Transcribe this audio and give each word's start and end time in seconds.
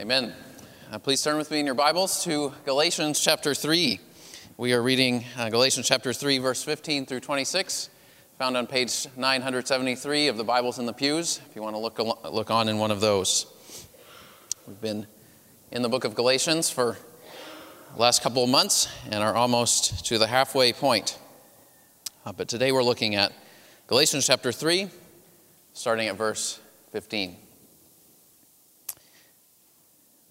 Amen. 0.00 0.32
Uh, 0.90 0.98
please 0.98 1.22
turn 1.22 1.36
with 1.36 1.52
me 1.52 1.60
in 1.60 1.66
your 1.66 1.76
Bibles 1.76 2.24
to 2.24 2.52
Galatians 2.64 3.20
chapter 3.20 3.54
3. 3.54 4.00
We 4.56 4.72
are 4.72 4.82
reading 4.82 5.24
uh, 5.38 5.50
Galatians 5.50 5.86
chapter 5.86 6.12
3, 6.12 6.38
verse 6.38 6.64
15 6.64 7.06
through 7.06 7.20
26, 7.20 7.90
found 8.36 8.56
on 8.56 8.66
page 8.66 9.06
973 9.16 10.26
of 10.26 10.36
the 10.36 10.42
Bibles 10.42 10.80
in 10.80 10.86
the 10.86 10.92
pews, 10.92 11.40
if 11.48 11.54
you 11.54 11.62
want 11.62 11.76
to 11.76 11.78
look, 11.78 12.00
look 12.00 12.50
on 12.50 12.68
in 12.68 12.78
one 12.78 12.90
of 12.90 13.00
those. 13.00 13.46
We've 14.66 14.80
been 14.80 15.06
in 15.70 15.82
the 15.82 15.88
book 15.88 16.02
of 16.02 16.16
Galatians 16.16 16.70
for 16.70 16.98
the 17.94 18.00
last 18.00 18.20
couple 18.20 18.42
of 18.42 18.50
months 18.50 18.88
and 19.12 19.22
are 19.22 19.36
almost 19.36 20.04
to 20.06 20.18
the 20.18 20.26
halfway 20.26 20.72
point. 20.72 21.20
Uh, 22.26 22.32
but 22.32 22.48
today 22.48 22.72
we're 22.72 22.82
looking 22.82 23.14
at 23.14 23.30
Galatians 23.86 24.26
chapter 24.26 24.50
3, 24.50 24.88
starting 25.72 26.08
at 26.08 26.16
verse 26.16 26.58
15. 26.90 27.43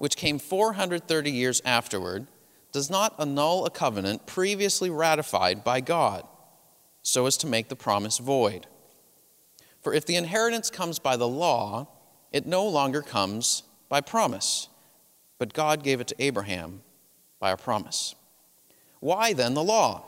which 0.00 0.16
came 0.16 0.38
430 0.38 1.30
years 1.30 1.60
afterward, 1.62 2.26
does 2.72 2.88
not 2.88 3.14
annul 3.20 3.66
a 3.66 3.70
covenant 3.70 4.24
previously 4.24 4.88
ratified 4.88 5.62
by 5.62 5.82
God, 5.82 6.26
so 7.02 7.26
as 7.26 7.36
to 7.36 7.46
make 7.46 7.68
the 7.68 7.76
promise 7.76 8.16
void. 8.16 8.66
For 9.82 9.92
if 9.92 10.06
the 10.06 10.16
inheritance 10.16 10.70
comes 10.70 10.98
by 10.98 11.18
the 11.18 11.28
law, 11.28 11.86
it 12.32 12.46
no 12.46 12.66
longer 12.66 13.02
comes 13.02 13.64
by 13.90 14.00
promise, 14.00 14.70
but 15.36 15.52
God 15.52 15.82
gave 15.82 16.00
it 16.00 16.06
to 16.08 16.22
Abraham 16.22 16.80
by 17.38 17.50
a 17.50 17.56
promise. 17.58 18.14
Why 19.00 19.34
then 19.34 19.52
the 19.52 19.62
law? 19.62 20.06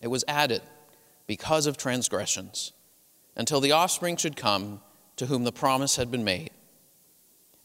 It 0.00 0.08
was 0.08 0.24
added 0.26 0.62
because 1.26 1.66
of 1.66 1.76
transgressions, 1.76 2.72
until 3.36 3.60
the 3.60 3.72
offspring 3.72 4.16
should 4.16 4.34
come 4.34 4.80
to 5.16 5.26
whom 5.26 5.44
the 5.44 5.52
promise 5.52 5.96
had 5.96 6.10
been 6.10 6.24
made 6.24 6.52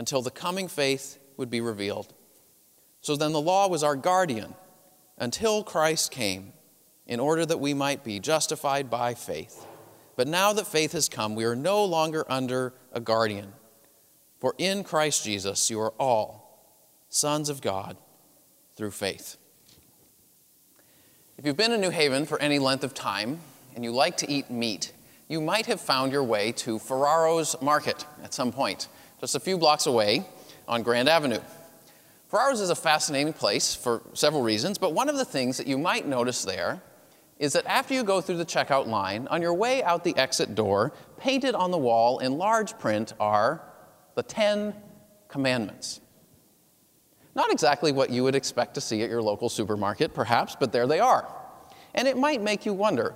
until 0.00 0.22
the 0.22 0.30
coming 0.30 0.66
faith 0.66 1.18
would 1.36 1.50
be 1.50 1.60
revealed. 1.60 2.14
So 3.02 3.16
then 3.16 3.34
the 3.34 3.40
law 3.40 3.68
was 3.68 3.84
our 3.84 3.96
guardian 3.96 4.54
until 5.18 5.62
Christ 5.62 6.10
came, 6.10 6.54
in 7.06 7.20
order 7.20 7.44
that 7.44 7.60
we 7.60 7.74
might 7.74 8.02
be 8.02 8.18
justified 8.18 8.88
by 8.88 9.12
faith. 9.12 9.66
But 10.16 10.26
now 10.26 10.54
that 10.54 10.66
faith 10.66 10.92
has 10.92 11.10
come, 11.10 11.34
we 11.34 11.44
are 11.44 11.54
no 11.54 11.84
longer 11.84 12.24
under 12.30 12.72
a 12.94 13.00
guardian. 13.00 13.52
For 14.38 14.54
in 14.56 14.84
Christ 14.84 15.22
Jesus 15.22 15.68
you 15.68 15.78
are 15.80 15.92
all 16.00 16.64
sons 17.10 17.50
of 17.50 17.60
God 17.60 17.98
through 18.76 18.92
faith. 18.92 19.36
If 21.36 21.44
you've 21.44 21.58
been 21.58 21.72
in 21.72 21.80
New 21.82 21.90
Haven 21.90 22.24
for 22.24 22.40
any 22.40 22.58
length 22.58 22.84
of 22.84 22.94
time 22.94 23.40
and 23.74 23.84
you 23.84 23.92
like 23.92 24.16
to 24.16 24.30
eat 24.30 24.50
meat, 24.50 24.94
you 25.28 25.42
might 25.42 25.66
have 25.66 25.78
found 25.78 26.10
your 26.10 26.24
way 26.24 26.52
to 26.52 26.78
Ferraro's 26.78 27.54
Market 27.60 28.06
at 28.24 28.32
some 28.32 28.50
point 28.50 28.88
just 29.20 29.34
a 29.34 29.40
few 29.40 29.58
blocks 29.58 29.86
away 29.86 30.24
on 30.66 30.82
Grand 30.82 31.08
Avenue. 31.08 31.40
Ferraro's 32.28 32.60
is 32.60 32.70
a 32.70 32.74
fascinating 32.74 33.32
place 33.32 33.74
for 33.74 34.02
several 34.14 34.42
reasons, 34.42 34.78
but 34.78 34.94
one 34.94 35.08
of 35.08 35.16
the 35.16 35.24
things 35.24 35.58
that 35.58 35.66
you 35.66 35.76
might 35.76 36.06
notice 36.06 36.44
there 36.44 36.80
is 37.38 37.52
that 37.52 37.66
after 37.66 37.92
you 37.92 38.02
go 38.02 38.20
through 38.20 38.36
the 38.36 38.44
checkout 38.44 38.86
line, 38.86 39.26
on 39.28 39.42
your 39.42 39.54
way 39.54 39.82
out 39.82 40.04
the 40.04 40.16
exit 40.16 40.54
door, 40.54 40.92
painted 41.18 41.54
on 41.54 41.70
the 41.70 41.78
wall 41.78 42.18
in 42.18 42.38
large 42.38 42.78
print 42.78 43.12
are 43.18 43.62
the 44.14 44.22
Ten 44.22 44.74
Commandments. 45.28 46.00
Not 47.34 47.52
exactly 47.52 47.92
what 47.92 48.10
you 48.10 48.22
would 48.24 48.34
expect 48.34 48.74
to 48.74 48.80
see 48.80 49.02
at 49.02 49.10
your 49.10 49.22
local 49.22 49.48
supermarket, 49.48 50.14
perhaps, 50.14 50.56
but 50.58 50.72
there 50.72 50.86
they 50.86 51.00
are. 51.00 51.28
And 51.94 52.06
it 52.06 52.16
might 52.16 52.42
make 52.42 52.66
you 52.66 52.72
wonder 52.72 53.14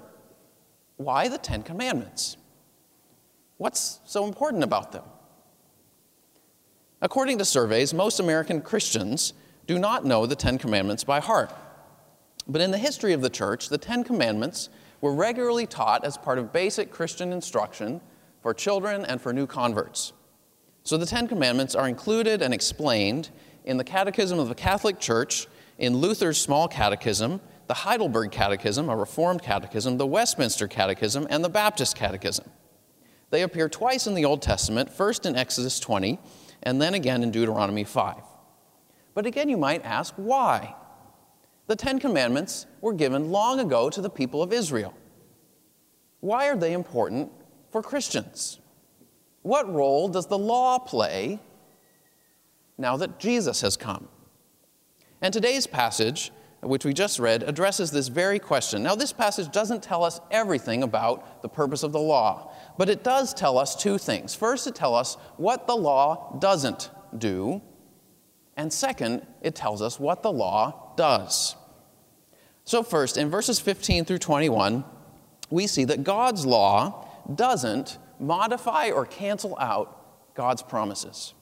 why 0.96 1.28
the 1.28 1.38
Ten 1.38 1.62
Commandments? 1.62 2.36
What's 3.56 4.00
so 4.04 4.24
important 4.24 4.64
about 4.64 4.92
them? 4.92 5.04
According 7.04 7.36
to 7.36 7.44
surveys, 7.44 7.92
most 7.92 8.18
American 8.18 8.62
Christians 8.62 9.34
do 9.66 9.78
not 9.78 10.06
know 10.06 10.24
the 10.24 10.34
Ten 10.34 10.56
Commandments 10.56 11.04
by 11.04 11.20
heart. 11.20 11.52
But 12.48 12.62
in 12.62 12.70
the 12.70 12.78
history 12.78 13.12
of 13.12 13.20
the 13.20 13.28
church, 13.28 13.68
the 13.68 13.76
Ten 13.76 14.04
Commandments 14.04 14.70
were 15.02 15.12
regularly 15.12 15.66
taught 15.66 16.02
as 16.06 16.16
part 16.16 16.38
of 16.38 16.50
basic 16.50 16.90
Christian 16.90 17.30
instruction 17.30 18.00
for 18.40 18.54
children 18.54 19.04
and 19.04 19.20
for 19.20 19.34
new 19.34 19.46
converts. 19.46 20.14
So 20.82 20.96
the 20.96 21.04
Ten 21.04 21.28
Commandments 21.28 21.74
are 21.74 21.86
included 21.86 22.40
and 22.40 22.54
explained 22.54 23.28
in 23.66 23.76
the 23.76 23.84
Catechism 23.84 24.38
of 24.38 24.48
the 24.48 24.54
Catholic 24.54 24.98
Church, 24.98 25.46
in 25.76 25.98
Luther's 25.98 26.40
Small 26.40 26.68
Catechism, 26.68 27.38
the 27.66 27.74
Heidelberg 27.74 28.30
Catechism, 28.30 28.88
a 28.88 28.96
Reformed 28.96 29.42
catechism, 29.42 29.98
the 29.98 30.06
Westminster 30.06 30.66
Catechism, 30.66 31.26
and 31.28 31.44
the 31.44 31.50
Baptist 31.50 31.96
Catechism. 31.96 32.48
They 33.28 33.42
appear 33.42 33.68
twice 33.68 34.06
in 34.06 34.14
the 34.14 34.24
Old 34.24 34.40
Testament, 34.40 34.90
first 34.90 35.26
in 35.26 35.36
Exodus 35.36 35.78
20 35.80 36.18
and 36.64 36.82
then 36.82 36.94
again 36.94 37.22
in 37.22 37.30
Deuteronomy 37.30 37.84
5. 37.84 38.16
But 39.14 39.26
again, 39.26 39.48
you 39.48 39.56
might 39.56 39.84
ask, 39.84 40.14
why? 40.16 40.74
The 41.66 41.76
Ten 41.76 41.98
Commandments 41.98 42.66
were 42.80 42.92
given 42.92 43.30
long 43.30 43.60
ago 43.60 43.88
to 43.88 44.00
the 44.00 44.10
people 44.10 44.42
of 44.42 44.52
Israel. 44.52 44.92
Why 46.20 46.48
are 46.48 46.56
they 46.56 46.72
important 46.72 47.30
for 47.70 47.82
Christians? 47.82 48.58
What 49.42 49.72
role 49.72 50.08
does 50.08 50.26
the 50.26 50.38
law 50.38 50.78
play 50.78 51.38
now 52.76 52.96
that 52.96 53.18
Jesus 53.18 53.60
has 53.60 53.76
come? 53.76 54.08
And 55.20 55.32
today's 55.32 55.66
passage, 55.66 56.32
which 56.64 56.84
we 56.84 56.92
just 56.92 57.18
read, 57.18 57.42
addresses 57.42 57.90
this 57.90 58.08
very 58.08 58.38
question. 58.38 58.82
Now, 58.82 58.94
this 58.94 59.12
passage 59.12 59.52
doesn't 59.52 59.82
tell 59.82 60.02
us 60.02 60.20
everything 60.30 60.82
about 60.82 61.42
the 61.42 61.48
purpose 61.48 61.82
of 61.82 61.92
the 61.92 62.00
law. 62.00 62.52
But 62.78 62.88
it 62.88 63.04
does 63.04 63.34
tell 63.34 63.58
us 63.58 63.76
two 63.76 63.98
things. 63.98 64.34
First, 64.34 64.66
it 64.66 64.74
tells 64.74 64.96
us 64.96 65.22
what 65.36 65.66
the 65.66 65.76
law 65.76 66.36
doesn't 66.38 66.90
do. 67.16 67.62
And 68.56 68.72
second, 68.72 69.26
it 69.42 69.54
tells 69.54 69.82
us 69.82 70.00
what 70.00 70.22
the 70.22 70.32
law 70.32 70.94
does. 70.96 71.56
So, 72.64 72.82
first, 72.82 73.16
in 73.16 73.30
verses 73.30 73.60
15 73.60 74.04
through 74.04 74.18
21, 74.18 74.84
we 75.50 75.66
see 75.66 75.84
that 75.84 76.04
God's 76.04 76.46
law 76.46 77.06
doesn't 77.32 77.98
modify 78.18 78.90
or 78.90 79.04
cancel 79.04 79.58
out 79.58 80.34
God's 80.34 80.62
promises. 80.62 81.33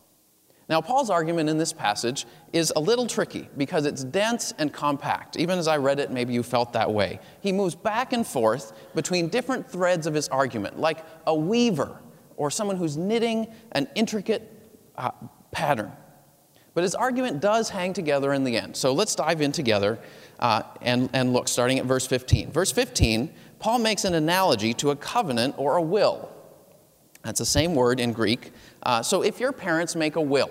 Now, 0.72 0.80
Paul's 0.80 1.10
argument 1.10 1.50
in 1.50 1.58
this 1.58 1.70
passage 1.70 2.24
is 2.54 2.72
a 2.74 2.80
little 2.80 3.06
tricky 3.06 3.46
because 3.58 3.84
it's 3.84 4.04
dense 4.04 4.54
and 4.56 4.72
compact. 4.72 5.36
Even 5.36 5.58
as 5.58 5.69
I 5.69 5.76
read 5.76 6.00
it, 6.00 6.10
maybe 6.10 6.32
you 6.32 6.42
felt 6.42 6.72
that 6.72 6.90
way. 6.90 7.20
He 7.42 7.52
moves 7.52 7.74
back 7.74 8.14
and 8.14 8.26
forth 8.26 8.72
between 8.94 9.28
different 9.28 9.70
threads 9.70 10.06
of 10.06 10.14
his 10.14 10.30
argument, 10.30 10.80
like 10.80 11.04
a 11.26 11.34
weaver 11.34 12.00
or 12.38 12.50
someone 12.50 12.78
who's 12.78 12.96
knitting 12.96 13.52
an 13.72 13.86
intricate 13.94 14.50
uh, 14.96 15.10
pattern. 15.50 15.92
But 16.72 16.84
his 16.84 16.94
argument 16.94 17.42
does 17.42 17.68
hang 17.68 17.92
together 17.92 18.32
in 18.32 18.42
the 18.42 18.56
end. 18.56 18.75
So 18.75 18.94
let's 18.94 19.14
dive 19.14 19.42
in 19.42 19.52
together 19.52 19.98
uh, 20.38 20.62
and, 20.80 21.10
and 21.12 21.34
look, 21.34 21.48
starting 21.48 21.80
at 21.80 21.84
verse 21.84 22.06
15. 22.06 22.50
Verse 22.50 22.72
15, 22.72 23.30
Paul 23.58 23.78
makes 23.80 24.04
an 24.04 24.14
analogy 24.14 24.72
to 24.72 24.90
a 24.90 24.96
covenant 24.96 25.54
or 25.58 25.76
a 25.76 25.82
will. 25.82 26.32
That's 27.22 27.38
the 27.38 27.46
same 27.46 27.75
word 27.75 28.00
in 28.00 28.12
Greek. 28.12 28.52
Uh, 28.82 29.02
so 29.02 29.23
if 29.23 29.38
your 29.38 29.52
parents 29.52 29.94
make 29.94 30.17
a 30.17 30.20
will, 30.20 30.50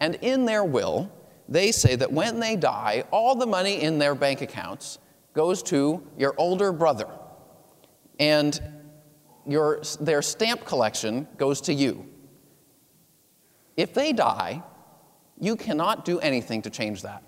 and 0.00 0.14
in 0.16 0.46
their 0.46 0.64
will, 0.64 1.10
they 1.48 1.72
say 1.72 1.96
that 1.96 2.12
when 2.12 2.40
they 2.40 2.56
die, 2.56 3.04
all 3.10 3.34
the 3.34 3.46
money 3.46 3.82
in 3.82 3.98
their 3.98 4.14
bank 4.14 4.40
accounts 4.40 4.98
goes 5.34 5.62
to 5.64 6.02
your 6.16 6.34
older 6.38 6.72
brother, 6.72 7.08
and 8.18 8.60
your, 9.46 9.82
their 10.00 10.22
stamp 10.22 10.64
collection 10.64 11.26
goes 11.36 11.60
to 11.62 11.74
you. 11.74 12.06
If 13.76 13.94
they 13.94 14.12
die, 14.12 14.62
you 15.38 15.56
cannot 15.56 16.04
do 16.04 16.20
anything 16.20 16.62
to 16.62 16.70
change 16.70 17.02
that. 17.02 17.22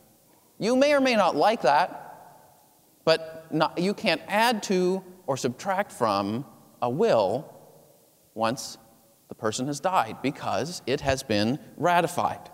You 0.58 0.76
may 0.76 0.94
or 0.94 1.00
may 1.00 1.16
not 1.16 1.34
like 1.34 1.62
that, 1.62 1.98
but 3.04 3.46
not, 3.50 3.78
you 3.78 3.94
can't 3.94 4.22
add 4.28 4.62
to 4.64 5.02
or 5.26 5.36
subtract 5.36 5.90
from 5.90 6.44
a 6.80 6.88
will 6.88 7.52
once 8.34 8.78
the 9.32 9.38
person 9.38 9.66
has 9.66 9.80
died 9.80 10.18
because 10.20 10.82
it 10.86 11.00
has 11.00 11.22
been 11.22 11.58
ratified. 11.78 12.50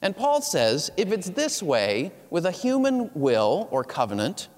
And 0.00 0.16
Paul 0.16 0.40
says 0.40 0.90
if 0.96 1.12
it's 1.12 1.28
this 1.28 1.62
way 1.62 2.10
with 2.30 2.46
a 2.46 2.50
human 2.50 3.10
will 3.12 3.68
or 3.70 3.84
covenant, 3.84 4.48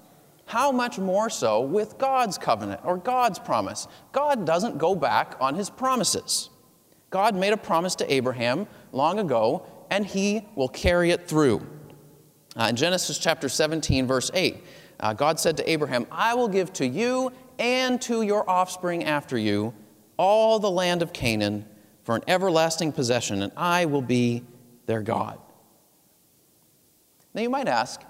how 0.45 0.71
much 0.71 0.97
more 0.97 1.29
so 1.29 1.59
with 1.59 1.97
God's 1.97 2.37
covenant 2.37 2.79
or 2.85 2.95
God's 2.95 3.39
promise? 3.39 3.89
God 4.13 4.45
doesn't 4.45 4.77
go 4.77 4.95
back 4.95 5.35
on 5.41 5.55
his 5.55 5.69
promises. 5.69 6.49
God 7.09 7.35
made 7.35 7.51
a 7.51 7.57
promise 7.57 7.95
to 7.95 8.13
Abraham 8.13 8.65
long 8.93 9.19
ago, 9.19 9.65
and 9.89 10.05
he 10.05 10.47
will 10.55 10.69
carry 10.69 11.11
it 11.11 11.27
through. 11.27 11.67
Uh, 12.55 12.67
in 12.69 12.77
Genesis 12.77 13.17
chapter 13.17 13.49
17, 13.49 14.07
verse 14.07 14.31
8, 14.33 14.63
uh, 15.01 15.13
God 15.13 15.41
said 15.41 15.57
to 15.57 15.69
Abraham, 15.69 16.07
I 16.09 16.35
will 16.35 16.47
give 16.47 16.71
to 16.73 16.87
you 16.87 17.33
and 17.59 18.01
to 18.03 18.21
your 18.21 18.49
offspring 18.49 19.03
after 19.03 19.37
you 19.37 19.73
all 20.17 20.59
the 20.59 20.71
land 20.71 21.01
of 21.01 21.13
Canaan 21.13 21.65
for 22.03 22.15
an 22.15 22.23
everlasting 22.27 22.91
possession, 22.91 23.41
and 23.41 23.51
I 23.55 23.85
will 23.85 24.01
be 24.01 24.43
their 24.85 25.01
God. 25.01 25.39
Now 27.33 27.41
you 27.41 27.49
might 27.49 27.67
ask, 27.67 28.01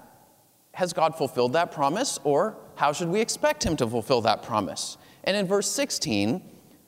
has 0.72 0.92
God 0.92 1.16
fulfilled 1.16 1.52
that 1.52 1.72
promise, 1.72 2.18
or 2.24 2.56
how 2.74 2.92
should 2.92 3.08
we 3.08 3.20
expect 3.20 3.64
him 3.64 3.76
to 3.76 3.86
fulfill 3.86 4.20
that 4.22 4.42
promise? 4.42 4.98
And 5.22 5.36
in 5.36 5.46
verse 5.46 5.70
16, 5.70 6.42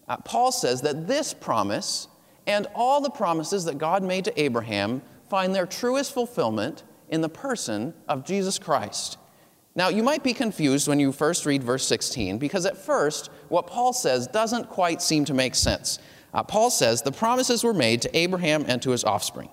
uh, 0.09 0.17
Paul 0.19 0.53
says 0.53 0.83
that 0.83 1.07
this 1.07 1.33
promise 1.33 2.09
and 2.47 2.67
all 2.75 3.01
the 3.01 3.11
promises 3.11 3.65
that 3.65 3.79
God 3.79 4.03
made 4.03 4.25
to 4.25 4.41
Abraham 4.41 5.03
find 5.29 5.55
their 5.55 5.67
truest 5.67 6.13
fulfillment 6.13 6.85
in 7.09 7.21
the 7.21 7.29
person 7.29 7.95
of 8.09 8.25
Jesus 8.25 8.59
Christ. 8.59 9.19
Now, 9.77 9.91
you 9.91 10.03
might 10.03 10.25
be 10.25 10.33
confused 10.33 10.89
when 10.89 10.99
you 10.99 11.13
first 11.13 11.45
read 11.45 11.63
verse 11.63 11.87
16 11.87 12.39
because 12.39 12.65
at 12.65 12.79
first, 12.79 13.31
what 13.51 13.67
Paul 13.67 13.93
says 13.93 14.27
doesn't 14.27 14.71
quite 14.71 15.03
seem 15.03 15.27
to 15.27 15.35
make 15.35 15.55
sense. 15.55 15.99
Uh, 16.33 16.43
Paul 16.43 16.71
says 16.71 17.03
the 17.03 17.13
promises 17.13 17.63
were 17.63 17.75
made 17.75 18.01
to 18.03 18.17
Abraham 18.17 18.65
and 18.67 18.81
to 18.83 18.91
his 18.91 19.05
offspring. 19.05 19.51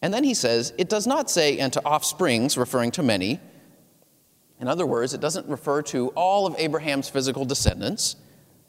And 0.00 0.14
then 0.14 0.22
he 0.22 0.34
says, 0.34 0.72
it 0.78 0.88
does 0.88 1.08
not 1.08 1.28
say, 1.28 1.58
and 1.58 1.72
to 1.72 1.82
offsprings, 1.84 2.56
referring 2.56 2.92
to 2.92 3.02
many. 3.02 3.40
In 4.60 4.68
other 4.68 4.86
words, 4.86 5.12
it 5.12 5.20
doesn't 5.20 5.48
refer 5.48 5.82
to 5.82 6.08
all 6.10 6.46
of 6.46 6.54
Abraham's 6.56 7.08
physical 7.08 7.44
descendants, 7.44 8.14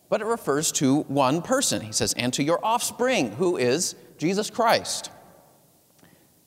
but 0.09 0.19
it 0.19 0.25
refers 0.25 0.71
to 0.73 1.01
one 1.01 1.43
person. 1.43 1.81
He 1.81 1.91
says, 1.91 2.13
and 2.13 2.33
to 2.33 2.43
your 2.43 2.59
offspring, 2.65 3.33
who 3.33 3.57
is 3.57 3.93
Jesus 4.17 4.49
Christ. 4.49 5.11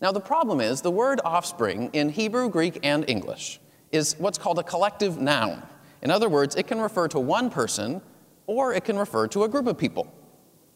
Now, 0.00 0.10
the 0.10 0.20
problem 0.20 0.60
is 0.60 0.80
the 0.80 0.90
word 0.90 1.20
offspring 1.24 1.90
in 1.92 2.08
Hebrew, 2.08 2.50
Greek, 2.50 2.80
and 2.82 3.08
English 3.08 3.60
is 3.92 4.16
what's 4.18 4.38
called 4.38 4.58
a 4.58 4.62
collective 4.62 5.20
noun. 5.20 5.62
In 6.00 6.10
other 6.10 6.28
words, 6.28 6.56
it 6.56 6.66
can 6.66 6.80
refer 6.80 7.06
to 7.08 7.20
one 7.20 7.50
person 7.50 8.02
or 8.46 8.74
it 8.74 8.84
can 8.84 8.98
refer 8.98 9.28
to 9.28 9.44
a 9.44 9.48
group 9.48 9.66
of 9.66 9.78
people. 9.78 10.12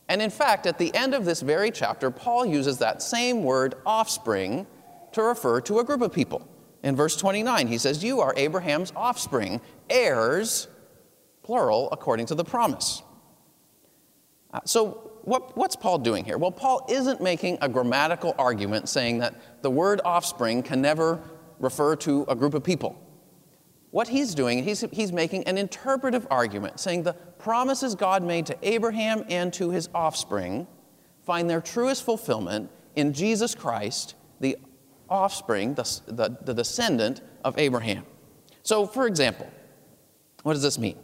And 0.09 0.23
in 0.23 0.31
fact, 0.31 0.67
at 0.67 0.79
the 0.79 0.95
end 0.95 1.15
of 1.15 1.25
this 1.25 1.41
very 1.41 1.71
chapter, 1.71 2.11
Paul 2.11 2.47
uses 2.47 2.79
that 2.79 3.03
same 3.03 3.43
word, 3.43 3.75
offspring, 3.85 4.67
to 5.13 5.23
refer 5.23 5.61
to 5.63 5.81
a 5.81 5.85
group 5.85 6.03
of 6.03 6.13
people. 6.13 6.47
In 6.83 6.95
verse 6.95 7.17
29, 7.17 7.67
he 7.67 7.79
says, 7.79 8.05
You 8.05 8.21
are 8.21 8.33
Abraham's 8.37 8.93
offspring, 8.95 9.61
heirs, 9.91 10.69
plural, 11.43 11.89
according 11.91 12.27
to 12.27 12.35
the 12.35 12.45
promise. 12.45 13.03
Uh, 14.53 14.61
so, 14.65 15.11
what, 15.23 15.57
what's 15.57 15.75
Paul 15.75 15.99
doing 15.99 16.25
here? 16.25 16.39
Well, 16.39 16.53
Paul 16.53 16.87
isn't 16.89 17.21
making 17.21 17.59
a 17.61 17.69
grammatical 17.69 18.37
argument 18.39 18.89
saying 18.89 19.19
that 19.19 19.63
the 19.63 19.71
word 19.71 20.01
offspring 20.05 20.63
can 20.63 20.81
never 20.81 21.21
refer 21.59 21.97
to 21.97 22.25
a 22.29 22.37
group 22.37 22.55
of 22.55 22.63
people. 22.63 22.97
What 23.91 24.09
he's 24.09 24.35
doing, 24.35 24.65
he's, 24.65 24.85
he's 24.93 25.13
making 25.13 25.45
an 25.45 25.57
interpretive 25.57 26.27
argument, 26.31 26.81
saying 26.81 27.05
the 27.05 27.15
promises 27.15 27.95
God 27.95 28.23
made 28.23 28.47
to 28.47 28.57
Abraham 28.63 29.25
and 29.29 29.53
to 29.55 29.71
his 29.71 29.89
offspring 29.95 30.67
find 31.25 31.49
their 31.49 31.61
truest 31.61 32.05
fulfillment 32.05 32.71
in 32.95 33.13
Jesus 33.13 33.55
Christ, 33.55 34.15
the 34.41 34.57
offspring, 35.09 35.75
the, 35.75 36.01
the, 36.07 36.37
the 36.43 36.55
descendant 36.55 37.21
of 37.45 37.59
Abraham. 37.59 38.05
So, 38.63 38.87
for 38.87 39.07
example, 39.07 39.49
what 40.43 40.55
does 40.55 40.63
this 40.63 40.79
mean? 40.79 40.99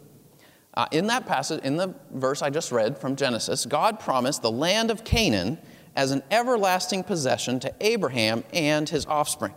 Uh, 0.73 0.87
in 0.91 1.07
that 1.07 1.25
passage, 1.25 1.63
in 1.63 1.77
the 1.77 1.93
verse 2.11 2.41
I 2.41 2.49
just 2.49 2.71
read 2.71 2.97
from 2.97 3.15
Genesis, 3.15 3.65
God 3.65 3.99
promised 3.99 4.41
the 4.41 4.51
land 4.51 4.89
of 4.89 5.03
Canaan 5.03 5.57
as 5.95 6.11
an 6.11 6.23
everlasting 6.31 7.03
possession 7.03 7.59
to 7.59 7.73
Abraham 7.81 8.43
and 8.53 8.89
his 8.89 9.05
offspring. 9.05 9.53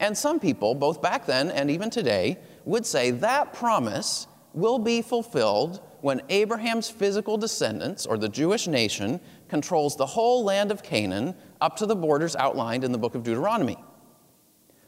And 0.00 0.16
some 0.16 0.38
people, 0.38 0.74
both 0.74 1.02
back 1.02 1.26
then 1.26 1.50
and 1.50 1.70
even 1.70 1.90
today, 1.90 2.38
would 2.64 2.86
say 2.86 3.10
that 3.10 3.52
promise 3.52 4.26
will 4.54 4.78
be 4.78 5.02
fulfilled 5.02 5.80
when 6.00 6.22
Abraham's 6.28 6.88
physical 6.88 7.36
descendants, 7.36 8.06
or 8.06 8.16
the 8.16 8.28
Jewish 8.28 8.68
nation, 8.68 9.20
controls 9.48 9.96
the 9.96 10.06
whole 10.06 10.44
land 10.44 10.70
of 10.70 10.82
Canaan 10.82 11.34
up 11.60 11.76
to 11.76 11.86
the 11.86 11.96
borders 11.96 12.36
outlined 12.36 12.84
in 12.84 12.92
the 12.92 12.98
book 12.98 13.16
of 13.16 13.24
Deuteronomy. 13.24 13.76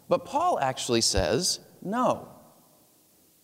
But 0.08 0.24
Paul 0.24 0.60
actually 0.60 1.00
says 1.00 1.60
no. 1.82 2.28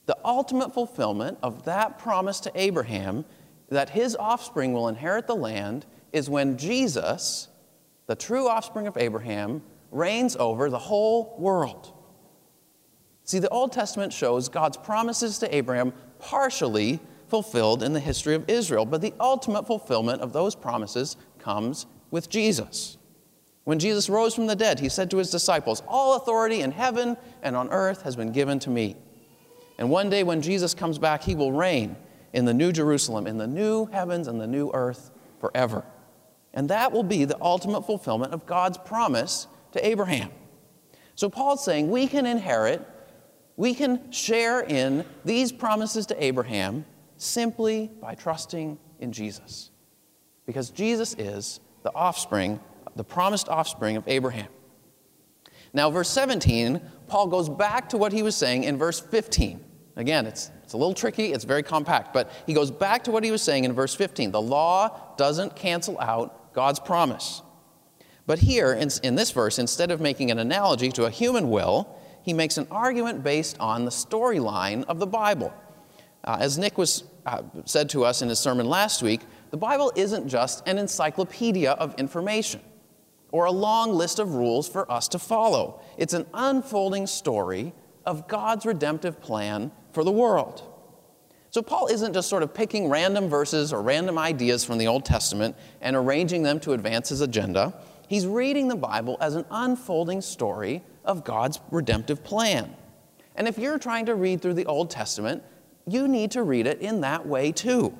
The 0.07 0.17
ultimate 0.25 0.73
fulfillment 0.73 1.39
of 1.43 1.65
that 1.65 1.99
promise 1.99 2.39
to 2.41 2.53
Abraham 2.55 3.25
that 3.69 3.91
his 3.91 4.15
offspring 4.15 4.73
will 4.73 4.89
inherit 4.89 5.27
the 5.27 5.35
land 5.35 5.87
is 6.12 6.31
when 6.31 6.57
Jesus, 6.57 7.49
the 8.07 8.15
true 8.15 8.49
offspring 8.49 8.87
of 8.87 8.97
Abraham, 8.97 9.62
reigns 9.97 10.37
over 10.37 10.71
the 10.71 10.79
whole 10.79 11.37
world. 11.39 11.93
See, 13.25 13.39
the 13.39 13.49
Old 13.49 13.73
Testament 13.73 14.13
shows 14.13 14.49
God's 14.49 14.77
promises 14.77 15.39
to 15.39 15.55
Abraham 15.55 15.93
partially 16.19 17.01
fulfilled 17.29 17.83
in 17.83 17.93
the 17.93 18.01
history 18.01 18.35
of 18.35 18.49
Israel, 18.49 18.87
but 18.87 19.01
the 19.01 19.15
ultimate 19.19 19.67
fulfillment 19.67 20.23
of 20.23 20.33
those 20.33 20.55
promises 20.55 21.17
comes 21.39 21.87
with 22.11 22.31
Jesus. 22.31 22.99
When 23.65 23.81
Jesus 23.81 24.09
rose 24.09 24.33
from 24.33 24.47
the 24.47 24.55
dead, 24.55 24.79
he 24.79 24.89
said 24.89 25.11
to 25.11 25.17
his 25.17 25.31
disciples, 25.31 25.83
All 25.89 26.15
authority 26.17 26.61
in 26.61 26.71
heaven 26.71 27.17
and 27.43 27.57
on 27.57 27.69
earth 27.71 28.03
has 28.03 28.15
been 28.15 28.31
given 28.31 28.61
to 28.61 28.71
me. 28.71 28.95
And 29.77 29.91
one 29.91 30.09
day 30.09 30.23
when 30.23 30.41
Jesus 30.41 30.73
comes 30.73 30.99
back, 30.99 31.25
he 31.25 31.35
will 31.35 31.51
reign 31.51 31.97
in 32.33 32.45
the 32.45 32.55
new 32.55 32.71
Jerusalem, 32.71 33.27
in 33.27 33.39
the 33.39 33.47
new 33.47 33.87
heavens 33.87 34.29
and 34.29 34.41
the 34.41 34.47
new 34.47 34.71
earth 34.73 35.11
forever. 35.41 35.85
And 36.55 36.71
that 36.71 36.93
will 36.93 37.03
be 37.03 37.25
the 37.25 37.37
ultimate 37.43 37.83
fulfillment 37.83 38.33
of 38.33 38.47
God's 38.47 38.79
promise 38.79 39.49
to 39.76 39.87
Abraham. 39.87 40.30
So 41.14 41.28
Paul's 41.30 41.64
saying 41.64 41.90
we 41.90 42.06
can 42.06 42.26
inherit, 42.26 42.87
we 43.56 43.75
can 43.75 44.11
share 44.11 44.61
in 44.61 45.04
these 45.25 45.52
promises 45.52 46.06
to 46.06 46.25
Abraham 46.25 46.85
simply 47.16 47.90
by 48.00 48.14
trusting 48.14 48.78
in 49.00 49.12
Jesus. 49.12 49.71
Because 50.47 50.71
Jesus 50.71 51.14
is 51.14 51.61
the 51.83 51.95
offspring, 51.95 52.61
the 52.97 53.04
promised 53.04 53.49
offspring 53.49 53.97
of 53.97 54.04
Abraham. 54.06 54.49
Now, 55.73 55.90
verse 55.90 56.09
17, 56.11 56.80
Paul 57.06 57.28
goes 57.28 57.49
back 57.49 57.90
to 57.90 57.99
what 57.99 58.12
he 58.12 58.23
was 58.23 58.35
saying 58.35 58.64
in 58.64 58.78
verse 58.78 59.00
15. 59.00 59.62
Again, 59.97 60.26
it's, 60.26 60.50
it's 60.62 60.75
a 60.75 60.76
little 60.76 60.95
tricky, 60.95 61.33
it's 61.33 61.45
very 61.45 61.62
compact, 61.62 62.12
but 62.12 62.30
he 62.47 62.52
goes 62.52 62.71
back 62.71 63.04
to 63.04 63.11
what 63.11 63.25
he 63.25 63.30
was 63.30 63.42
saying 63.42 63.64
in 63.64 63.73
verse 63.73 63.95
15. 63.95 64.30
The 64.30 64.40
law 64.40 65.14
doesn't 65.16 65.56
cancel 65.56 65.99
out 66.00 66.52
God's 66.52 66.80
promise. 66.80 67.42
But 68.26 68.40
here, 68.40 68.73
in, 68.73 68.90
in 69.02 69.14
this 69.14 69.30
verse, 69.30 69.59
instead 69.59 69.90
of 69.90 70.00
making 70.00 70.30
an 70.30 70.38
analogy 70.38 70.90
to 70.92 71.04
a 71.04 71.11
human 71.11 71.49
will, 71.49 71.97
he 72.23 72.33
makes 72.33 72.59
an 72.59 72.66
argument 72.71 73.23
based 73.23 73.56
on 73.61 73.85
the 73.85 73.90
storyline 73.90 74.85
of 74.85 74.99
the 74.99 75.06
Bible. 75.06 75.54
Uh, 76.25 76.37
as 76.40 76.59
Nick 76.59 76.76
was 76.76 77.04
uh, 77.25 77.42
said 77.64 77.88
to 77.90 78.04
us 78.04 78.23
in 78.23 78.28
his 78.28 78.40
sermon 78.40 78.66
last 78.66 79.00
week, 79.00 79.21
the 79.50 79.56
Bible 79.56 79.92
isn't 79.95 80.28
just 80.28 80.66
an 80.66 80.76
encyclopedia 80.76 81.71
of 81.73 81.95
information 81.99 82.61
or 83.30 83.45
a 83.45 83.50
long 83.50 83.92
list 83.92 84.18
of 84.18 84.35
rules 84.35 84.68
for 84.68 84.90
us 84.90 85.06
to 85.09 85.18
follow. 85.18 85.80
It's 85.97 86.14
an 86.14 86.26
unfolding 86.35 87.06
story 87.06 87.73
of 88.04 88.26
God's 88.28 88.66
redemptive 88.66 89.21
plan 89.21 89.71
for 89.92 90.02
the 90.02 90.12
world. 90.12 90.62
So, 91.50 91.62
Paul 91.62 91.87
isn't 91.87 92.12
just 92.12 92.28
sort 92.28 92.42
of 92.42 92.52
picking 92.52 92.88
random 92.88 93.28
verses 93.28 93.73
or 93.73 93.80
random 93.80 94.18
ideas 94.18 94.64
from 94.64 94.78
the 94.78 94.88
Old 94.88 95.04
Testament 95.04 95.56
and 95.80 95.97
arranging 95.97 96.42
them 96.42 96.61
to 96.61 96.73
advance 96.73 97.09
his 97.09 97.21
agenda. 97.21 97.73
He's 98.09 98.27
reading 98.27 98.69
the 98.69 98.77
Bible 98.77 99.17
as 99.21 99.35
an 99.35 99.45
unfolding 99.51 100.21
story 100.21 100.83
of 101.05 101.25
God's 101.25 101.61
redemptive 101.71 102.23
plan. 102.23 102.75
And 103.35 103.49
if 103.49 103.59
you're 103.59 103.79
trying 103.79 104.07
to 104.07 104.15
read 104.15 104.41
through 104.41 104.55
the 104.55 104.67
Old 104.67 104.91
Testament, 104.91 105.43
you 105.87 106.09
need 106.09 106.31
to 106.33 106.43
read 106.43 106.67
it 106.67 106.81
in 106.81 107.01
that 107.03 107.27
way 107.27 107.53
too. 107.53 107.97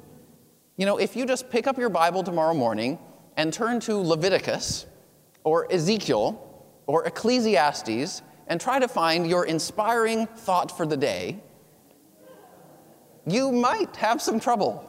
You 0.77 0.87
know, 0.87 0.99
if 0.99 1.17
you 1.17 1.27
just 1.27 1.51
pick 1.51 1.67
up 1.67 1.79
your 1.79 1.89
Bible 1.89 2.23
tomorrow 2.23 2.55
morning 2.55 2.99
and 3.37 3.53
turn 3.53 3.81
to 3.81 3.97
Leviticus 3.97 4.87
or 5.45 5.71
Ezekiel 5.73 6.65
or 6.87 7.05
Ecclesiastes 7.07 8.23
and 8.49 8.61
try 8.61 8.79
to 8.79 8.89
find 8.89 9.29
your 9.29 9.47
inspiring 9.47 10.27
thought 10.27 10.77
for 10.77 10.87
the 10.87 10.97
day, 10.97 11.39
you 13.27 13.51
might 13.51 13.97
have 13.97 14.23
some 14.23 14.39
trouble. 14.39 14.83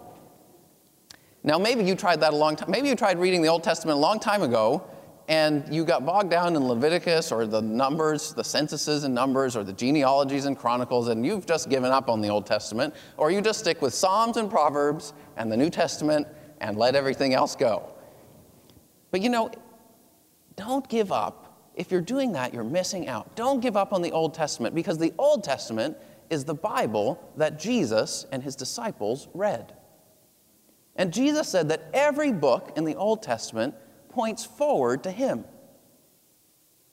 Now, 1.43 1.57
maybe 1.57 1.83
you 1.83 1.95
tried 1.95 2.21
that 2.21 2.33
a 2.33 2.35
long 2.35 2.55
time. 2.55 2.69
Maybe 2.69 2.89
you 2.89 2.95
tried 2.95 3.17
reading 3.19 3.41
the 3.41 3.47
Old 3.47 3.63
Testament 3.63 3.97
a 3.97 4.01
long 4.01 4.19
time 4.19 4.43
ago, 4.43 4.83
and 5.27 5.73
you 5.73 5.83
got 5.83 6.05
bogged 6.05 6.29
down 6.29 6.55
in 6.55 6.65
Leviticus 6.65 7.31
or 7.31 7.45
the 7.45 7.61
numbers, 7.61 8.33
the 8.33 8.43
censuses 8.43 9.03
and 9.03 9.13
numbers, 9.13 9.57
or 9.57 9.63
the 9.63 9.73
genealogies 9.73 10.45
and 10.45 10.57
chronicles, 10.57 11.09
and 11.09 11.25
you've 11.25 11.45
just 11.45 11.69
given 11.69 11.91
up 11.91 12.09
on 12.09 12.21
the 12.21 12.29
Old 12.29 12.45
Testament, 12.45 12.95
or 13.17 13.29
you 13.29 13.41
just 13.41 13.59
stick 13.59 13.81
with 13.81 13.93
Psalms 13.93 14.37
and 14.37 14.49
Proverbs 14.49 15.13
and 15.35 15.51
the 15.51 15.57
New 15.57 15.69
Testament 15.69 16.27
and 16.61 16.77
let 16.77 16.95
everything 16.95 17.33
else 17.33 17.55
go. 17.55 17.93
But 19.11 19.21
you 19.21 19.29
know, 19.29 19.51
don't 20.55 20.87
give 20.87 21.11
up. 21.11 21.71
If 21.75 21.91
you're 21.91 22.01
doing 22.01 22.31
that, 22.31 22.53
you're 22.53 22.63
missing 22.63 23.07
out. 23.07 23.35
Don't 23.35 23.59
give 23.59 23.77
up 23.77 23.93
on 23.93 24.01
the 24.01 24.11
Old 24.11 24.33
Testament 24.33 24.73
because 24.73 24.97
the 24.97 25.13
Old 25.17 25.43
Testament 25.43 25.97
is 26.29 26.45
the 26.45 26.55
Bible 26.55 27.21
that 27.37 27.59
Jesus 27.59 28.25
and 28.31 28.41
his 28.41 28.55
disciples 28.55 29.27
read. 29.33 29.73
And 30.95 31.13
Jesus 31.13 31.47
said 31.47 31.69
that 31.69 31.89
every 31.93 32.31
book 32.31 32.73
in 32.75 32.83
the 32.85 32.95
Old 32.95 33.21
Testament 33.21 33.75
points 34.17 34.43
forward 34.43 35.03
to 35.03 35.11
him. 35.11 35.45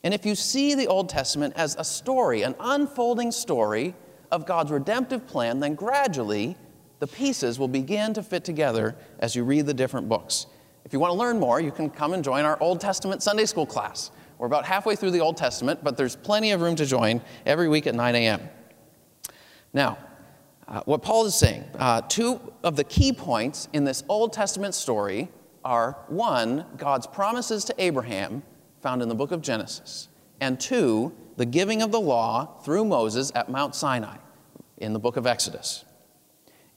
And 0.02 0.12
if 0.12 0.26
you 0.26 0.35
see 0.35 0.75
the 0.75 0.88
Old 0.88 1.09
Testament 1.09 1.54
as 1.57 1.75
a 1.78 1.83
story, 1.83 2.43
an 2.43 2.54
unfolding 2.61 3.33
story 3.33 3.95
of 4.31 4.45
God's 4.45 4.71
redemptive 4.71 5.26
plan, 5.26 5.59
then 5.59 5.75
gradually 5.75 6.54
the 6.99 7.07
pieces 7.07 7.59
will 7.59 7.69
begin 7.69 8.12
to 8.12 8.23
fit 8.23 8.45
together 8.45 8.95
as 9.21 9.35
you 9.35 9.43
read 9.43 9.64
the 9.64 9.73
different 9.73 10.07
books. 10.07 10.49
If 10.85 10.93
you 10.93 11.00
want 11.00 11.12
to 11.12 11.19
learn 11.19 11.40
more, 11.40 11.62
you 11.62 11.73
can 11.73 11.88
come 11.88 12.12
and 12.12 12.23
join 12.23 12.45
our 12.45 12.61
Old 12.61 12.78
Testament 12.78 13.23
Sunday 13.23 13.47
School 13.47 13.64
class. 13.64 14.11
We're 14.37 14.47
about 14.47 14.66
halfway 14.66 14.95
through 14.95 15.12
the 15.12 15.21
Old 15.21 15.38
Testament, 15.38 15.81
but 15.83 15.97
there's 15.97 16.16
plenty 16.16 16.50
of 16.50 16.61
room 16.61 16.76
to 16.76 16.85
join 16.85 17.23
every 17.47 17.71
week 17.71 17.87
at 17.87 17.95
9 17.95 18.14
a.m. 18.16 18.50
Now, 19.73 19.97
uh, 20.69 20.83
what 20.85 21.00
Paul 21.00 21.25
is 21.25 21.35
saying, 21.35 21.64
uh, 21.78 22.02
two 22.02 22.38
of 22.62 22.76
the 22.76 22.85
key 22.85 23.14
points 23.14 23.69
in 23.73 23.85
this 23.85 24.04
Old 24.11 24.35
Testament 24.35 24.75
story 24.75 25.31
are 25.64 25.97
one, 26.09 26.66
God's 26.76 27.06
promises 27.06 27.64
to 27.66 27.75
Abraham, 27.78 28.42
found 28.80 29.02
in 29.02 29.09
the 29.09 29.14
book 29.14 29.33
of 29.33 29.40
Genesis, 29.40 30.09
and 30.40 30.61
two, 30.61 31.12
the 31.37 31.47
giving 31.47 31.83
of 31.83 31.90
the 31.90 32.00
law 32.00 32.59
through 32.64 32.85
Moses 32.85 33.33
at 33.35 33.49
Mount 33.49 33.75
Sinai 33.75 34.16
in 34.76 34.92
the 34.92 34.99
book 34.99 35.16
of 35.16 35.26
Exodus. 35.26 35.85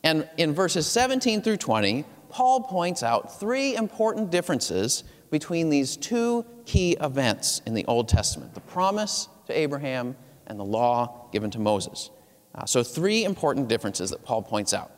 And 0.03 0.29
in 0.37 0.53
verses 0.53 0.87
17 0.87 1.41
through 1.41 1.57
20, 1.57 2.05
Paul 2.29 2.61
points 2.63 3.03
out 3.03 3.39
three 3.39 3.75
important 3.75 4.31
differences 4.31 5.03
between 5.29 5.69
these 5.69 5.97
two 5.97 6.45
key 6.65 6.95
events 7.01 7.61
in 7.65 7.73
the 7.73 7.85
Old 7.85 8.07
Testament 8.07 8.53
the 8.53 8.61
promise 8.61 9.27
to 9.47 9.57
Abraham 9.57 10.15
and 10.47 10.59
the 10.59 10.63
law 10.63 11.29
given 11.31 11.51
to 11.51 11.59
Moses. 11.59 12.09
Uh, 12.55 12.65
so, 12.65 12.83
three 12.83 13.25
important 13.25 13.67
differences 13.67 14.09
that 14.09 14.23
Paul 14.23 14.41
points 14.41 14.73
out. 14.73 14.91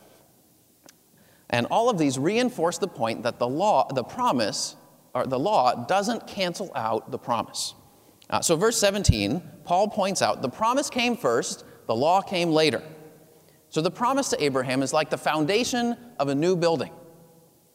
And 1.50 1.66
all 1.72 1.90
of 1.90 1.98
these 1.98 2.20
reinforce 2.20 2.78
the 2.78 2.88
point 2.88 3.24
that 3.24 3.40
the 3.40 3.48
law, 3.48 3.92
the 3.94 4.04
promise, 4.04 4.76
or 5.14 5.26
the 5.26 5.40
law 5.40 5.86
doesn't 5.86 6.28
cancel 6.28 6.72
out 6.76 7.12
the 7.12 7.18
promise. 7.18 7.74
Uh, 8.30 8.42
so, 8.42 8.56
verse 8.56 8.78
17, 8.78 9.42
Paul 9.64 9.88
points 9.88 10.22
out 10.22 10.42
the 10.42 10.50
promise 10.50 10.90
came 10.90 11.18
first, 11.18 11.66
the 11.88 11.96
law 11.96 12.22
came 12.22 12.52
later. 12.52 12.84
So, 13.70 13.82
the 13.82 13.90
promise 13.90 14.30
to 14.30 14.44
Abraham 14.44 14.84
is 14.84 14.94
like 14.94 15.10
the 15.10 15.18
foundation 15.18 15.98
of 16.20 16.28
a 16.28 16.36
new 16.36 16.56
building. 16.56 16.92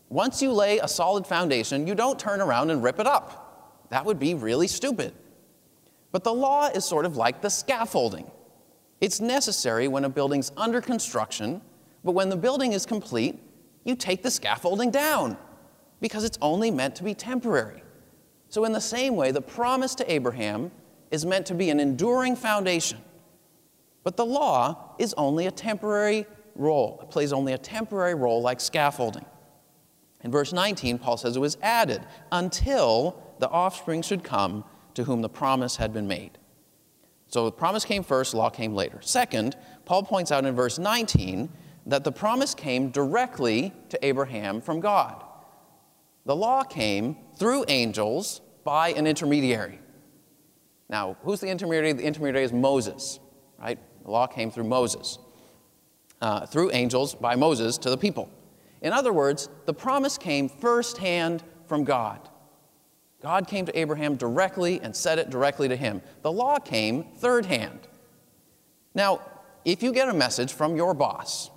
Once 0.09 0.41
you 0.41 0.53
lay 0.53 0.79
a 0.79 0.87
solid 0.87 1.27
foundation, 1.27 1.89
you 1.89 1.95
don't 1.95 2.19
turn 2.19 2.41
around 2.41 2.71
and 2.71 2.85
rip 2.85 3.01
it 3.01 3.07
up. 3.07 3.87
That 3.91 4.05
would 4.05 4.21
be 4.21 4.35
really 4.35 4.69
stupid. 4.69 5.13
But 6.13 6.23
the 6.23 6.33
law 6.33 6.69
is 6.69 6.85
sort 6.85 7.07
of 7.07 7.17
like 7.17 7.41
the 7.41 7.51
scaffolding. 7.51 8.31
It's 9.01 9.21
necessary 9.21 9.89
when 9.89 10.05
a 10.05 10.09
building's 10.09 10.53
under 10.57 10.81
construction, 10.81 11.61
but 12.05 12.13
when 12.13 12.29
the 12.29 12.37
building 12.37 12.73
is 12.73 12.87
complete, 12.87 13.41
you 13.85 13.95
take 13.95 14.23
the 14.23 14.31
scaffolding 14.31 14.91
down 14.91 15.37
because 16.01 16.25
it's 16.25 16.39
only 16.43 16.71
meant 16.71 16.97
to 16.97 17.05
be 17.05 17.15
temporary. 17.15 17.83
So, 18.49 18.65
in 18.65 18.73
the 18.73 18.81
same 18.81 19.17
way, 19.17 19.31
the 19.31 19.41
promise 19.41 19.95
to 19.97 20.13
Abraham 20.13 20.71
is 21.11 21.25
meant 21.25 21.47
to 21.47 21.55
be 21.55 21.71
an 21.71 21.81
enduring 21.81 22.37
foundation. 22.37 22.99
But 24.03 24.17
the 24.17 24.27
law 24.27 24.95
is 24.99 25.15
only 25.15 25.47
a 25.47 25.51
temporary 25.51 26.27
role, 26.55 27.01
it 27.03 27.11
plays 27.11 27.33
only 27.33 27.53
a 27.53 27.59
temporary 27.59 28.15
role 28.15 28.43
like 28.43 28.61
scaffolding. 28.61 29.25
In 30.23 30.31
verse 30.31 30.53
19, 30.53 30.99
Paul 30.99 31.17
says 31.17 31.37
it 31.37 31.41
was 31.41 31.59
added 31.63 32.03
until 32.33 33.23
the 33.41 33.49
offspring 33.49 34.03
should 34.03 34.25
come 34.25 34.65
to 34.95 35.05
whom 35.05 35.21
the 35.21 35.29
promise 35.29 35.77
had 35.77 35.93
been 35.93 36.07
made. 36.07 36.39
So 37.29 37.45
the 37.47 37.53
promise 37.53 37.85
came 37.85 38.03
first, 38.03 38.33
law 38.33 38.49
came 38.49 38.75
later. 38.75 38.99
Second, 39.01 39.57
Paul 39.85 40.05
points 40.05 40.31
out 40.31 40.45
in 40.45 40.55
verse 40.55 40.79
19 40.79 41.51
that 41.87 42.05
the 42.05 42.13
promise 42.13 42.55
came 42.55 42.91
directly 42.91 43.73
to 43.91 44.05
Abraham 44.05 44.61
from 44.61 44.81
God. 44.81 45.23
The 46.25 46.35
law 46.35 46.65
came 46.65 47.17
through 47.37 47.65
angels 47.69 48.41
by 48.65 48.91
an 48.91 49.07
intermediary. 49.07 49.79
Now, 50.89 51.17
who's 51.23 51.41
the 51.41 51.49
intermediary? 51.49 51.93
The 51.93 52.05
intermediary 52.05 52.45
is 52.45 52.53
Moses, 52.53 53.21
right? 53.59 53.79
The 54.05 54.11
law 54.11 54.27
came 54.27 54.51
through 54.51 54.65
Moses, 54.65 55.19
uh, 56.21 56.47
through 56.47 56.73
angels 56.73 57.15
by 57.15 57.37
Moses 57.37 57.77
to 57.79 57.91
the 57.91 57.99
people. 57.99 58.31
In 58.81 58.93
other 58.93 59.13
words, 59.13 59.49
the 59.67 59.75
promise 59.75 60.17
came 60.17 60.49
firsthand 60.49 61.43
from 61.67 61.85
God. 61.85 62.29
God 63.23 63.49
came 63.49 63.65
to 63.65 63.79
Abraham 63.79 64.17
directly 64.17 64.81
and 64.83 64.95
said 64.95 65.19
it 65.19 65.31
directly 65.31 65.69
to 65.69 65.77
him. 65.77 66.03
The 66.23 66.33
law 66.33 66.59
came 66.59 67.05
third 67.17 67.47
hand. 67.47 67.89
Now, 68.95 69.21
if 69.65 69.83
you 69.83 69.93
get 69.93 70.11
a 70.11 70.15
message 70.15 70.53
from 70.53 70.77
your 70.77 70.93
boss, 70.93 71.51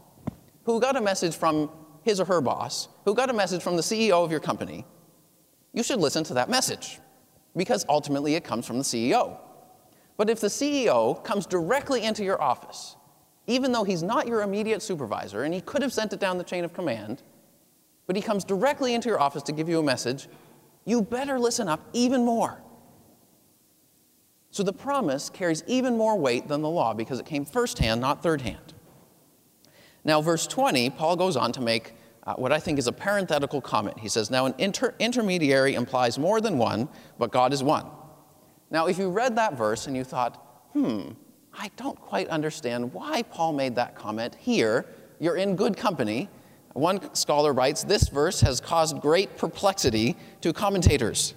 who 0.68 0.82
got 0.82 0.98
a 0.98 1.02
message 1.02 1.34
from 1.34 1.72
his 2.04 2.20
or 2.20 2.26
her 2.26 2.42
boss, 2.42 2.90
who 3.06 3.16
got 3.16 3.30
a 3.30 3.34
message 3.34 3.64
from 3.64 3.78
the 3.78 3.82
CEO 3.82 4.24
of 4.24 4.30
your 4.30 4.42
company, 4.42 4.86
you 5.74 5.82
should 5.82 5.98
listen 5.98 6.26
to 6.26 6.34
that 6.34 6.50
message 6.50 7.00
because 7.56 7.86
ultimately 7.88 8.36
it 8.36 8.44
comes 8.44 8.68
from 8.68 8.78
the 8.78 8.84
CEO. 8.84 9.38
But 10.18 10.30
if 10.30 10.42
the 10.42 10.48
CEO 10.48 11.24
comes 11.24 11.46
directly 11.46 12.04
into 12.04 12.26
your 12.26 12.42
office, 12.42 12.98
even 13.48 13.72
though 13.72 13.86
he's 13.86 14.04
not 14.04 14.28
your 14.28 14.42
immediate 14.42 14.82
supervisor 14.82 15.44
and 15.44 15.54
he 15.54 15.62
could 15.62 15.82
have 15.82 15.94
sent 15.94 16.12
it 16.12 16.20
down 16.20 16.38
the 16.38 16.44
chain 16.44 16.66
of 16.66 16.74
command, 16.74 17.24
but 18.06 18.18
he 18.18 18.22
comes 18.22 18.44
directly 18.44 18.94
into 18.94 19.08
your 19.08 19.22
office 19.22 19.44
to 19.44 19.54
give 19.54 19.70
you 19.70 19.80
a 19.80 19.84
message, 19.84 20.28
you 20.84 21.02
better 21.02 21.40
listen 21.40 21.70
up 21.70 21.80
even 21.94 22.26
more. 22.26 22.62
So 24.52 24.64
the 24.64 24.74
promise 24.74 25.30
carries 25.30 25.64
even 25.66 25.96
more 25.96 26.20
weight 26.20 26.50
than 26.50 26.62
the 26.62 26.70
law 26.70 26.94
because 26.94 27.22
it 27.22 27.26
came 27.26 27.46
firsthand, 27.46 28.02
not 28.02 28.22
third 28.22 28.42
hand. 28.42 28.74
Now, 30.08 30.22
verse 30.22 30.48
20, 30.48 30.90
Paul 30.92 31.18
goes 31.18 31.36
on 31.36 31.52
to 31.52 31.62
make 31.62 31.94
uh, 32.24 32.34
what 32.36 32.54
I 32.54 32.60
think 32.60 32.80
is 32.80 32.88
a 32.88 32.94
parenthetical 32.94 33.60
comment. 33.60 34.00
He 34.00 34.08
says, 34.08 34.32
Now, 34.32 34.46
an 34.46 34.56
inter- 34.58 34.96
intermediary 35.00 35.76
implies 35.76 36.18
more 36.18 36.40
than 36.40 36.58
one, 36.58 36.88
but 37.20 37.30
God 37.30 37.52
is 37.52 37.62
one. 37.62 37.88
Now, 38.72 38.88
if 38.88 38.98
you 38.98 39.10
read 39.10 39.36
that 39.36 39.58
verse 39.58 39.86
and 39.86 39.98
you 39.98 40.06
thought, 40.06 40.36
hmm, 40.72 41.10
I 41.54 41.70
don't 41.76 42.00
quite 42.00 42.30
understand 42.30 42.94
why 42.94 43.22
Paul 43.24 43.52
made 43.52 43.76
that 43.76 43.96
comment 43.96 44.36
here, 44.36 44.86
you're 45.20 45.36
in 45.36 45.58
good 45.58 45.76
company. 45.76 46.30
One 46.72 47.14
scholar 47.14 47.52
writes, 47.52 47.84
This 47.84 48.08
verse 48.08 48.40
has 48.40 48.62
caused 48.62 49.02
great 49.02 49.36
perplexity 49.38 50.16
to 50.40 50.54
commentators. 50.54 51.34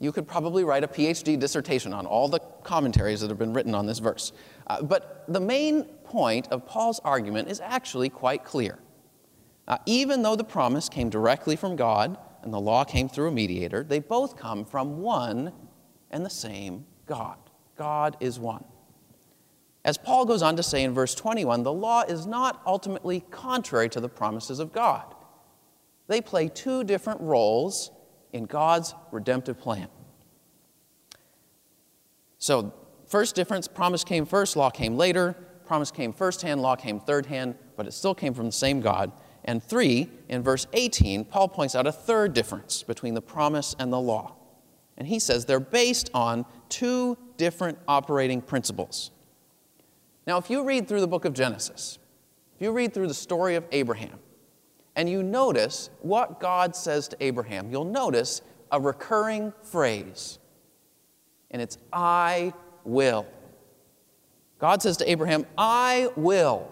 You 0.00 0.10
could 0.10 0.26
probably 0.26 0.64
write 0.64 0.82
a 0.82 0.88
PhD 0.88 1.38
dissertation 1.38 1.92
on 1.92 2.06
all 2.06 2.26
the 2.26 2.40
commentaries 2.64 3.20
that 3.20 3.28
have 3.28 3.38
been 3.38 3.52
written 3.52 3.72
on 3.72 3.86
this 3.86 4.00
verse. 4.00 4.32
Uh, 4.66 4.82
but 4.82 5.24
the 5.28 5.38
main 5.38 5.86
point 6.12 6.46
of 6.48 6.66
Paul's 6.66 7.00
argument 7.04 7.48
is 7.48 7.58
actually 7.58 8.10
quite 8.10 8.44
clear. 8.44 8.78
Even 9.86 10.22
though 10.22 10.36
the 10.36 10.44
promise 10.44 10.90
came 10.90 11.08
directly 11.08 11.56
from 11.56 11.74
God 11.74 12.18
and 12.42 12.52
the 12.52 12.60
law 12.60 12.84
came 12.84 13.08
through 13.08 13.28
a 13.28 13.32
mediator, 13.32 13.82
they 13.82 13.98
both 13.98 14.36
come 14.36 14.66
from 14.66 15.00
one 15.00 15.52
and 16.10 16.24
the 16.24 16.30
same 16.30 16.84
God. 17.06 17.38
God 17.76 18.18
is 18.20 18.38
one. 18.38 18.64
As 19.84 19.96
Paul 19.96 20.26
goes 20.26 20.42
on 20.42 20.54
to 20.56 20.62
say 20.62 20.84
in 20.84 20.92
verse 20.92 21.14
21, 21.14 21.62
the 21.62 21.72
law 21.72 22.02
is 22.02 22.26
not 22.26 22.60
ultimately 22.66 23.24
contrary 23.30 23.88
to 23.88 24.00
the 24.00 24.08
promises 24.08 24.58
of 24.58 24.72
God. 24.72 25.14
They 26.08 26.20
play 26.20 26.48
two 26.48 26.84
different 26.84 27.22
roles 27.22 27.90
in 28.32 28.44
God's 28.44 28.94
redemptive 29.10 29.58
plan. 29.58 29.88
So, 32.38 32.74
first 33.06 33.34
difference 33.34 33.66
promise 33.66 34.04
came 34.04 34.26
first, 34.26 34.56
law 34.56 34.68
came 34.68 34.96
later. 34.96 35.36
Promise 35.72 35.90
came 35.90 36.12
first 36.12 36.42
hand, 36.42 36.60
law 36.60 36.76
came 36.76 37.00
third 37.00 37.24
hand, 37.24 37.54
but 37.78 37.86
it 37.86 37.92
still 37.92 38.14
came 38.14 38.34
from 38.34 38.44
the 38.44 38.52
same 38.52 38.82
God. 38.82 39.10
And 39.46 39.62
three, 39.62 40.10
in 40.28 40.42
verse 40.42 40.66
18, 40.74 41.24
Paul 41.24 41.48
points 41.48 41.74
out 41.74 41.86
a 41.86 41.92
third 41.92 42.34
difference 42.34 42.82
between 42.82 43.14
the 43.14 43.22
promise 43.22 43.74
and 43.78 43.90
the 43.90 43.98
law. 43.98 44.34
And 44.98 45.08
he 45.08 45.18
says 45.18 45.46
they're 45.46 45.60
based 45.60 46.10
on 46.12 46.44
two 46.68 47.16
different 47.38 47.78
operating 47.88 48.42
principles. 48.42 49.12
Now, 50.26 50.36
if 50.36 50.50
you 50.50 50.62
read 50.62 50.88
through 50.88 51.00
the 51.00 51.08
book 51.08 51.24
of 51.24 51.32
Genesis, 51.32 51.98
if 52.54 52.60
you 52.60 52.70
read 52.70 52.92
through 52.92 53.08
the 53.08 53.14
story 53.14 53.54
of 53.54 53.64
Abraham, 53.72 54.18
and 54.94 55.08
you 55.08 55.22
notice 55.22 55.88
what 56.02 56.38
God 56.38 56.76
says 56.76 57.08
to 57.08 57.16
Abraham, 57.18 57.70
you'll 57.70 57.86
notice 57.86 58.42
a 58.70 58.78
recurring 58.78 59.54
phrase, 59.62 60.38
and 61.50 61.62
it's 61.62 61.78
I 61.94 62.52
will. 62.84 63.26
God 64.62 64.80
says 64.80 64.96
to 64.98 65.10
Abraham, 65.10 65.44
I 65.58 66.08
will 66.14 66.70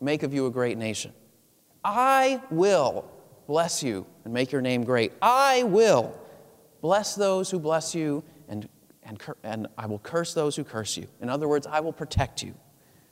make 0.00 0.22
of 0.22 0.32
you 0.32 0.46
a 0.46 0.50
great 0.50 0.78
nation. 0.78 1.12
I 1.84 2.40
will 2.50 3.04
bless 3.46 3.82
you 3.82 4.06
and 4.24 4.32
make 4.32 4.50
your 4.50 4.62
name 4.62 4.84
great. 4.84 5.12
I 5.20 5.62
will 5.64 6.18
bless 6.80 7.14
those 7.14 7.50
who 7.50 7.58
bless 7.58 7.94
you, 7.94 8.24
and, 8.48 8.66
and, 9.02 9.22
and 9.42 9.66
I 9.76 9.84
will 9.84 9.98
curse 9.98 10.32
those 10.32 10.56
who 10.56 10.64
curse 10.64 10.96
you. 10.96 11.08
In 11.20 11.28
other 11.28 11.46
words, 11.46 11.66
I 11.66 11.80
will 11.80 11.92
protect 11.92 12.42
you. 12.42 12.54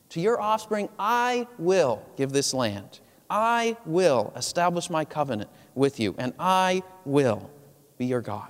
To 0.08 0.20
your 0.22 0.40
offspring, 0.40 0.88
I 0.98 1.46
will 1.58 2.02
give 2.16 2.32
this 2.32 2.54
land. 2.54 3.00
I 3.28 3.76
will 3.84 4.32
establish 4.36 4.88
my 4.88 5.04
covenant 5.04 5.50
with 5.74 6.00
you, 6.00 6.14
and 6.16 6.32
I 6.38 6.82
will 7.04 7.50
be 7.98 8.06
your 8.06 8.22
God. 8.22 8.48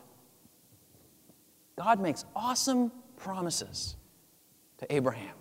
God 1.76 1.98
makes 1.98 2.24
awesome 2.36 2.92
promises 3.16 3.96
to 4.78 4.94
Abraham. 4.94 5.34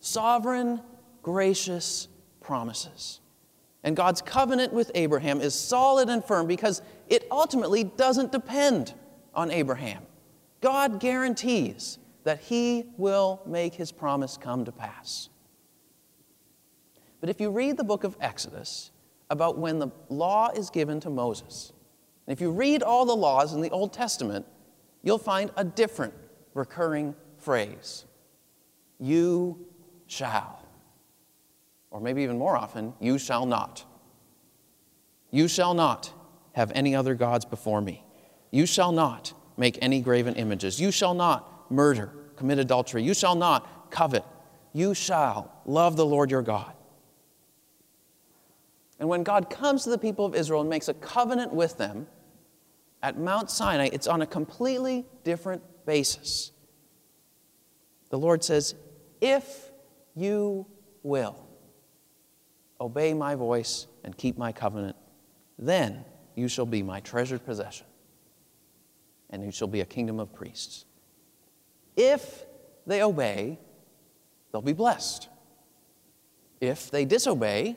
Sovereign, 0.00 0.80
gracious 1.22 2.08
promises. 2.40 3.20
And 3.82 3.96
God's 3.96 4.22
covenant 4.22 4.72
with 4.72 4.90
Abraham 4.94 5.40
is 5.40 5.54
solid 5.54 6.08
and 6.08 6.24
firm 6.24 6.46
because 6.46 6.82
it 7.08 7.26
ultimately 7.30 7.84
doesn't 7.84 8.32
depend 8.32 8.94
on 9.34 9.50
Abraham. 9.50 10.02
God 10.60 11.00
guarantees 11.00 11.98
that 12.24 12.40
he 12.40 12.90
will 12.96 13.40
make 13.46 13.74
his 13.74 13.92
promise 13.92 14.36
come 14.36 14.64
to 14.64 14.72
pass. 14.72 15.28
But 17.20 17.30
if 17.30 17.40
you 17.40 17.50
read 17.50 17.76
the 17.76 17.84
book 17.84 18.04
of 18.04 18.16
Exodus 18.20 18.90
about 19.30 19.58
when 19.58 19.78
the 19.78 19.88
law 20.08 20.50
is 20.50 20.70
given 20.70 21.00
to 21.00 21.10
Moses, 21.10 21.72
and 22.26 22.32
if 22.32 22.40
you 22.40 22.50
read 22.50 22.82
all 22.82 23.06
the 23.06 23.16
laws 23.16 23.54
in 23.54 23.60
the 23.60 23.70
Old 23.70 23.92
Testament, 23.92 24.46
you'll 25.02 25.18
find 25.18 25.50
a 25.56 25.64
different 25.64 26.14
recurring 26.54 27.14
phrase 27.38 28.04
You 28.98 29.67
shall. 30.08 30.64
Or 31.90 32.00
maybe 32.00 32.22
even 32.22 32.38
more 32.38 32.56
often, 32.56 32.94
you 33.00 33.18
shall 33.18 33.46
not. 33.46 33.84
You 35.30 35.46
shall 35.46 35.74
not 35.74 36.12
have 36.52 36.72
any 36.74 36.94
other 36.94 37.14
gods 37.14 37.44
before 37.44 37.80
me. 37.80 38.02
You 38.50 38.66
shall 38.66 38.92
not 38.92 39.32
make 39.56 39.78
any 39.80 40.00
graven 40.00 40.34
images. 40.34 40.80
You 40.80 40.90
shall 40.90 41.14
not 41.14 41.70
murder, 41.70 42.12
commit 42.36 42.58
adultery. 42.58 43.02
You 43.02 43.14
shall 43.14 43.34
not 43.34 43.90
covet. 43.90 44.24
You 44.72 44.94
shall 44.94 45.52
love 45.64 45.96
the 45.96 46.06
Lord 46.06 46.30
your 46.30 46.42
God. 46.42 46.72
And 48.98 49.08
when 49.08 49.22
God 49.22 49.48
comes 49.48 49.84
to 49.84 49.90
the 49.90 49.98
people 49.98 50.24
of 50.24 50.34
Israel 50.34 50.60
and 50.60 50.70
makes 50.70 50.88
a 50.88 50.94
covenant 50.94 51.52
with 51.52 51.78
them 51.78 52.06
at 53.02 53.18
Mount 53.18 53.50
Sinai, 53.50 53.90
it's 53.92 54.06
on 54.06 54.22
a 54.22 54.26
completely 54.26 55.06
different 55.22 55.62
basis. 55.86 56.52
The 58.10 58.18
Lord 58.18 58.42
says, 58.42 58.74
If 59.20 59.67
you 60.18 60.66
will 61.02 61.36
obey 62.80 63.14
my 63.14 63.34
voice 63.34 63.86
and 64.04 64.16
keep 64.16 64.38
my 64.38 64.52
covenant, 64.52 64.96
then 65.58 66.04
you 66.34 66.48
shall 66.48 66.66
be 66.66 66.82
my 66.82 67.00
treasured 67.00 67.44
possession, 67.44 67.86
and 69.30 69.44
you 69.44 69.50
shall 69.50 69.68
be 69.68 69.80
a 69.80 69.84
kingdom 69.84 70.20
of 70.20 70.32
priests. 70.32 70.84
If 71.96 72.44
they 72.86 73.02
obey, 73.02 73.58
they'll 74.52 74.62
be 74.62 74.72
blessed. 74.72 75.28
If 76.60 76.90
they 76.90 77.04
disobey, 77.04 77.76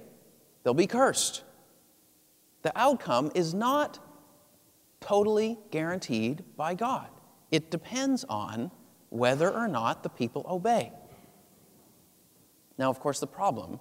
they'll 0.64 0.74
be 0.74 0.88
cursed. 0.88 1.44
The 2.62 2.72
outcome 2.78 3.32
is 3.34 3.54
not 3.54 4.00
totally 5.00 5.58
guaranteed 5.72 6.44
by 6.56 6.76
God. 6.76 7.08
It 7.52 7.72
depends 7.72 8.24
on 8.30 8.72
whether 9.10 9.52
or 9.52 9.68
not 9.68 10.04
the 10.04 10.10
people 10.10 10.46
obey. 10.48 10.94
Now, 12.82 12.90
of 12.90 13.00
course, 13.00 13.20
the 13.20 13.28
problem, 13.28 13.80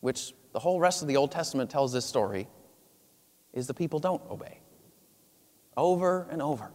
which 0.00 0.32
the 0.54 0.58
whole 0.58 0.80
rest 0.80 1.02
of 1.02 1.08
the 1.08 1.18
Old 1.18 1.30
Testament 1.30 1.68
tells 1.68 1.92
this 1.92 2.06
story, 2.06 2.48
is 3.52 3.66
the 3.66 3.74
people 3.74 3.98
don't 3.98 4.22
obey. 4.30 4.62
Over 5.76 6.26
and 6.30 6.40
over. 6.40 6.70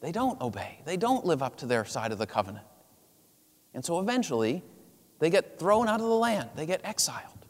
They 0.00 0.10
don't 0.10 0.40
obey. 0.40 0.80
They 0.86 0.96
don't 0.96 1.26
live 1.26 1.42
up 1.42 1.56
to 1.56 1.66
their 1.66 1.84
side 1.84 2.10
of 2.10 2.16
the 2.16 2.26
covenant. 2.26 2.64
And 3.74 3.84
so 3.84 4.00
eventually, 4.00 4.62
they 5.18 5.28
get 5.28 5.58
thrown 5.58 5.88
out 5.88 6.00
of 6.00 6.06
the 6.06 6.14
land, 6.14 6.48
they 6.56 6.64
get 6.64 6.80
exiled 6.84 7.44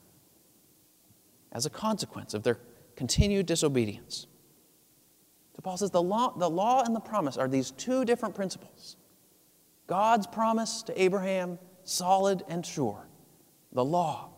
as 1.53 1.65
a 1.65 1.71
consequence 1.71 2.35
of 2.35 2.43
their 2.43 2.59
continued 2.97 3.47
disobedience. 3.47 4.27
So 5.55 5.63
Paul 5.63 5.77
says 5.77 5.93
the 5.93 6.03
law, 6.03 6.37
the 6.37 6.51
law 6.51 6.83
and 6.83 6.97
the 6.97 7.01
promise 7.01 7.37
are 7.37 7.47
these 7.47 7.71
two 7.71 8.05
different 8.05 8.35
principles. 8.35 8.97
God's 9.87 10.27
promise 10.27 10.83
to 10.83 11.01
Abraham, 11.01 11.61
solid 11.85 12.43
and 12.49 12.65
sure. 12.65 13.07
The 13.73 13.85
law, 13.85 14.31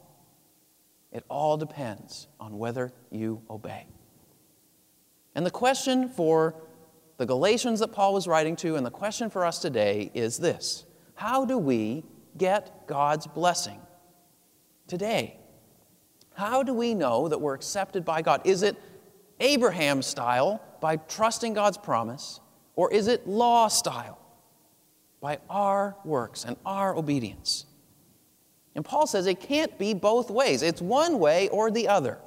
it 1.13 1.25
all 1.29 1.57
depends 1.57 2.29
on 2.39 2.59
whether 2.59 2.93
you 3.11 3.43
obey. 3.51 3.87
And 5.35 5.45
the 5.45 5.51
question 5.51 6.09
for 6.09 6.55
the 7.17 7.27
Galatians 7.27 7.81
that 7.81 7.89
Paul 7.89 8.15
was 8.15 8.27
writing 8.27 8.57
to, 8.57 8.77
and 8.77 8.85
the 8.85 8.91
question 8.91 9.31
for 9.31 9.45
us 9.45 9.59
today 9.59 10.11
is 10.15 10.39
this 10.39 10.85
How 11.15 11.45
do 11.45 11.59
we 11.59 12.05
get 12.37 12.87
God's 12.87 13.27
blessing 13.27 13.81
today? 14.87 15.39
How 16.35 16.63
do 16.63 16.75
we 16.75 16.95
know 16.95 17.29
that 17.29 17.41
we're 17.41 17.55
accepted 17.55 18.05
by 18.05 18.23
God? 18.23 18.43
Is 18.45 18.63
it 18.63 18.77
Abraham 19.39 20.03
style 20.03 20.61
by 20.81 20.97
trusting 20.97 21.55
God's 21.55 21.79
promise, 21.79 22.41
or 22.75 22.93
is 22.93 23.07
it 23.07 23.27
law 23.27 23.69
style 23.69 24.19
by 25.25 25.39
our 25.49 25.97
works 26.05 26.45
and 26.45 26.55
our 26.67 26.95
obedience? 26.95 27.65
And 28.75 28.85
Paul 28.85 29.07
says 29.07 29.27
it 29.27 29.41
can't 29.41 29.79
be 29.79 29.95
both 29.95 30.31
ways, 30.31 30.61
it's 30.61 30.83
one 30.83 31.19
way 31.19 31.49
or 31.49 31.71
the 31.71 31.89
other. 31.89 32.19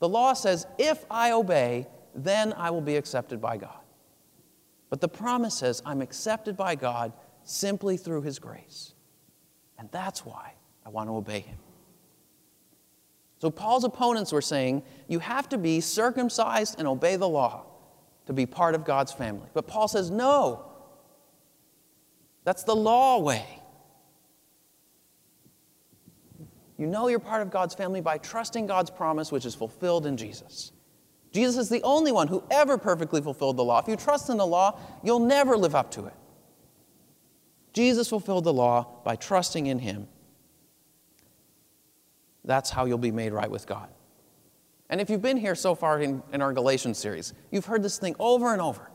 The 0.00 0.08
law 0.08 0.32
says, 0.32 0.66
if 0.76 1.04
I 1.08 1.30
obey, 1.30 1.86
then 2.16 2.52
I 2.54 2.70
will 2.70 2.80
be 2.80 2.96
accepted 2.96 3.40
by 3.40 3.58
God. 3.58 3.78
But 4.90 5.00
the 5.00 5.06
promise 5.06 5.54
says, 5.54 5.80
I'm 5.86 6.02
accepted 6.02 6.56
by 6.56 6.74
God 6.74 7.12
simply 7.44 7.96
through 7.96 8.22
His 8.22 8.40
grace. 8.40 8.94
And 9.78 9.88
that's 9.92 10.26
why 10.26 10.54
I 10.84 10.88
want 10.88 11.08
to 11.10 11.14
obey 11.14 11.40
Him. 11.40 11.58
So 13.38 13.50
Paul's 13.50 13.84
opponents 13.84 14.32
were 14.32 14.42
saying, 14.42 14.82
you 15.06 15.20
have 15.20 15.48
to 15.50 15.58
be 15.58 15.80
circumcised 15.80 16.74
and 16.80 16.88
obey 16.88 17.14
the 17.14 17.28
law 17.28 17.66
to 18.26 18.32
be 18.32 18.46
part 18.46 18.74
of 18.74 18.84
God's 18.84 19.12
family. 19.12 19.48
But 19.54 19.68
Paul 19.68 19.86
says, 19.86 20.10
no. 20.10 20.71
That's 22.44 22.64
the 22.64 22.74
law 22.74 23.18
way. 23.18 23.46
You 26.78 26.86
know 26.86 27.08
you're 27.08 27.20
part 27.20 27.42
of 27.42 27.50
God's 27.50 27.74
family 27.74 28.00
by 28.00 28.18
trusting 28.18 28.66
God's 28.66 28.90
promise, 28.90 29.30
which 29.30 29.46
is 29.46 29.54
fulfilled 29.54 30.06
in 30.06 30.16
Jesus. 30.16 30.72
Jesus 31.32 31.56
is 31.56 31.68
the 31.68 31.82
only 31.82 32.12
one 32.12 32.28
who 32.28 32.42
ever 32.50 32.76
perfectly 32.76 33.20
fulfilled 33.20 33.56
the 33.56 33.64
law. 33.64 33.78
If 33.78 33.88
you 33.88 33.96
trust 33.96 34.28
in 34.28 34.36
the 34.36 34.46
law, 34.46 34.78
you'll 35.02 35.20
never 35.20 35.56
live 35.56 35.74
up 35.74 35.90
to 35.92 36.06
it. 36.06 36.14
Jesus 37.72 38.08
fulfilled 38.08 38.44
the 38.44 38.52
law 38.52 39.00
by 39.04 39.16
trusting 39.16 39.66
in 39.66 39.78
him 39.78 40.08
that's 42.44 42.70
how 42.70 42.84
you'll 42.86 42.98
be 42.98 43.12
made 43.12 43.32
right 43.32 43.50
with 43.50 43.66
God. 43.66 43.88
And 44.90 45.00
if 45.00 45.08
you've 45.08 45.22
been 45.22 45.36
here 45.36 45.54
so 45.54 45.74
far 45.74 46.00
in, 46.00 46.22
in 46.32 46.42
our 46.42 46.52
Galatians 46.52 46.98
series, 46.98 47.32
you've 47.50 47.66
heard 47.66 47.82
this 47.82 47.98
thing 47.98 48.14
over 48.18 48.52
and 48.52 48.60
over. 48.60 48.90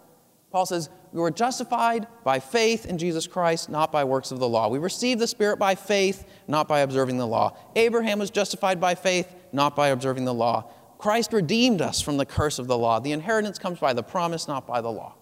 Paul 0.52 0.66
says, 0.66 0.90
We 1.12 1.22
were 1.22 1.32
justified 1.32 2.08
by 2.24 2.40
faith 2.40 2.86
in 2.86 2.98
Jesus 2.98 3.28
Christ, 3.28 3.70
not 3.70 3.92
by 3.92 4.04
works 4.04 4.32
of 4.32 4.40
the 4.40 4.48
law. 4.48 4.68
We 4.70 4.80
received 4.80 5.22
the 5.22 5.28
Spirit 5.28 5.58
by 5.58 5.76
faith, 5.76 6.26
not 6.48 6.68
by 6.68 6.80
observing 6.82 7.18
the 7.18 7.28
law. 7.28 7.58
Abraham 7.76 8.20
was 8.20 8.30
justified 8.30 8.80
by 8.80 8.96
faith, 8.96 9.34
not 9.52 9.76
by 9.76 9.90
observing 9.90 10.26
the 10.26 10.34
law. 10.34 10.70
Christ 10.98 11.34
redeemed 11.34 11.82
us 11.82 12.02
from 12.02 12.18
the 12.18 12.26
curse 12.26 12.60
of 12.60 12.68
the 12.68 12.78
law. 12.78 13.00
The 13.00 13.12
inheritance 13.12 13.60
comes 13.60 13.80
by 13.80 13.94
the 13.94 14.04
promise, 14.04 14.48
not 14.48 14.68
by 14.68 14.82
the 14.82 14.92
law. 14.92 15.16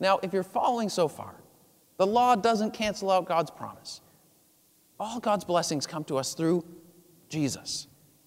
Now, 0.00 0.18
if 0.22 0.32
you're 0.32 0.42
following 0.42 0.88
so 0.88 1.08
far, 1.08 1.34
the 1.96 2.06
law 2.06 2.34
doesn't 2.34 2.72
cancel 2.72 3.10
out 3.10 3.26
God's 3.26 3.50
promise. 3.50 4.00
All 4.98 5.20
God's 5.20 5.44
blessings 5.44 5.86
come 5.86 6.04
to 6.04 6.18
us 6.18 6.34
through 6.34 6.64
Jesus. 7.28 7.86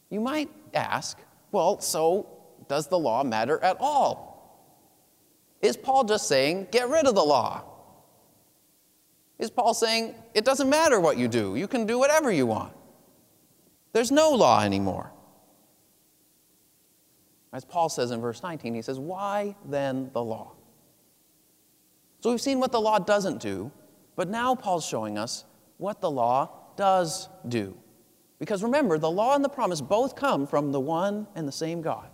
You 0.10 0.22
might 0.22 0.50
ask, 0.74 1.18
well, 1.52 1.80
so 1.80 2.28
does 2.68 2.88
the 2.88 2.98
law 2.98 3.24
matter 3.24 3.62
at 3.64 3.78
all? 3.80 4.35
Is 5.66 5.76
Paul 5.76 6.04
just 6.04 6.28
saying, 6.28 6.68
get 6.72 6.90
rid 6.90 7.08
of 7.08 7.16
the 7.16 7.24
law? 7.24 7.64
Is 9.40 9.50
Paul 9.50 9.74
saying, 9.74 10.14
it 10.36 10.46
doesn't 10.46 10.70
matter 10.70 11.00
what 11.00 11.18
you 11.18 11.28
do, 11.28 11.56
you 11.56 11.68
can 11.68 11.88
do 11.88 11.98
whatever 11.98 12.32
you 12.32 12.46
want? 12.46 12.72
There's 13.92 14.12
no 14.12 14.30
law 14.30 14.62
anymore. 14.62 15.12
As 17.52 17.66
Paul 17.66 17.90
says 17.90 18.12
in 18.12 18.22
verse 18.22 18.44
19, 18.44 18.76
he 18.76 18.84
says, 18.84 19.00
Why 19.00 19.56
then 19.66 20.12
the 20.14 20.22
law? 20.22 20.52
So 22.20 22.30
we've 22.30 22.42
seen 22.42 22.60
what 22.60 22.72
the 22.72 22.82
law 22.82 23.00
doesn't 23.00 23.42
do, 23.42 23.72
but 24.16 24.30
now 24.30 24.54
Paul's 24.54 24.86
showing 24.86 25.18
us 25.18 25.46
what 25.78 26.00
the 26.00 26.12
law 26.12 26.50
does 26.76 27.28
do. 27.48 27.76
Because 28.38 28.62
remember, 28.62 29.00
the 29.00 29.10
law 29.10 29.34
and 29.34 29.44
the 29.44 29.50
promise 29.50 29.82
both 29.82 30.16
come 30.16 30.46
from 30.46 30.72
the 30.72 30.80
one 30.80 31.26
and 31.34 31.48
the 31.48 31.52
same 31.52 31.82
God. 31.82 32.10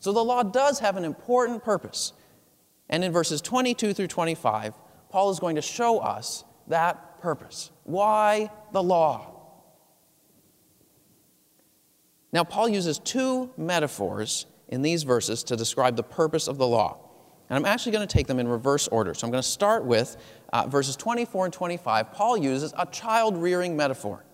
So 0.00 0.12
the 0.12 0.24
law 0.24 0.42
does 0.42 0.80
have 0.80 0.96
an 0.96 1.04
important 1.04 1.62
purpose. 1.62 2.12
And 2.88 3.04
in 3.04 3.12
verses 3.12 3.40
22 3.40 3.94
through 3.94 4.06
25, 4.06 4.74
Paul 5.10 5.30
is 5.30 5.38
going 5.38 5.56
to 5.56 5.62
show 5.62 5.98
us 5.98 6.44
that 6.68 7.20
purpose. 7.20 7.70
Why 7.84 8.50
the 8.72 8.82
law? 8.82 9.34
Now, 12.32 12.44
Paul 12.44 12.68
uses 12.68 12.98
two 12.98 13.50
metaphors 13.56 14.46
in 14.68 14.82
these 14.82 15.02
verses 15.02 15.42
to 15.44 15.56
describe 15.56 15.96
the 15.96 16.02
purpose 16.02 16.46
of 16.46 16.58
the 16.58 16.66
law. 16.66 16.98
And 17.48 17.56
I'm 17.56 17.64
actually 17.64 17.92
going 17.92 18.06
to 18.06 18.12
take 18.12 18.26
them 18.26 18.38
in 18.38 18.46
reverse 18.46 18.86
order. 18.88 19.14
So 19.14 19.26
I'm 19.26 19.30
going 19.30 19.42
to 19.42 19.48
start 19.48 19.84
with 19.84 20.18
uh, 20.52 20.66
verses 20.66 20.96
24 20.96 21.46
and 21.46 21.54
25. 21.54 22.12
Paul 22.12 22.36
uses 22.36 22.74
a 22.76 22.84
child 22.86 23.36
rearing 23.38 23.76
metaphor. 23.76 24.24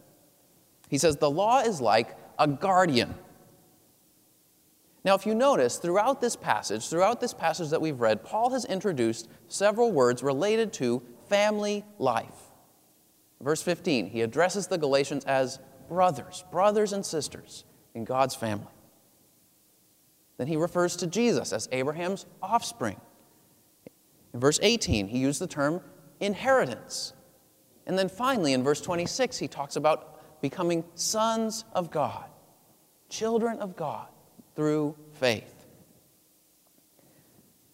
He 0.88 0.98
says, 0.98 1.16
The 1.16 1.30
law 1.30 1.60
is 1.60 1.80
like 1.80 2.16
a 2.38 2.48
guardian. 2.48 3.14
Now, 5.04 5.14
if 5.14 5.26
you 5.26 5.34
notice, 5.34 5.76
throughout 5.76 6.22
this 6.22 6.34
passage, 6.34 6.88
throughout 6.88 7.20
this 7.20 7.34
passage 7.34 7.68
that 7.70 7.80
we've 7.80 8.00
read, 8.00 8.24
Paul 8.24 8.50
has 8.50 8.64
introduced 8.64 9.28
several 9.48 9.92
words 9.92 10.22
related 10.22 10.72
to 10.74 11.02
family 11.28 11.84
life. 11.98 12.52
Verse 13.42 13.60
15, 13.60 14.06
he 14.06 14.22
addresses 14.22 14.66
the 14.66 14.78
Galatians 14.78 15.26
as 15.26 15.58
brothers, 15.88 16.44
brothers 16.50 16.94
and 16.94 17.04
sisters 17.04 17.64
in 17.94 18.04
God's 18.04 18.34
family. 18.34 18.72
Then 20.38 20.46
he 20.46 20.56
refers 20.56 20.96
to 20.96 21.06
Jesus 21.06 21.52
as 21.52 21.68
Abraham's 21.70 22.24
offspring. 22.42 22.98
In 24.32 24.40
verse 24.40 24.58
18, 24.62 25.08
he 25.08 25.18
used 25.18 25.38
the 25.38 25.46
term 25.46 25.82
inheritance. 26.18 27.12
And 27.86 27.98
then 27.98 28.08
finally, 28.08 28.54
in 28.54 28.64
verse 28.64 28.80
26, 28.80 29.36
he 29.38 29.48
talks 29.48 29.76
about 29.76 30.40
becoming 30.40 30.82
sons 30.94 31.66
of 31.74 31.90
God, 31.90 32.24
children 33.10 33.58
of 33.58 33.76
God 33.76 34.08
through 34.54 34.94
faith. 35.14 35.66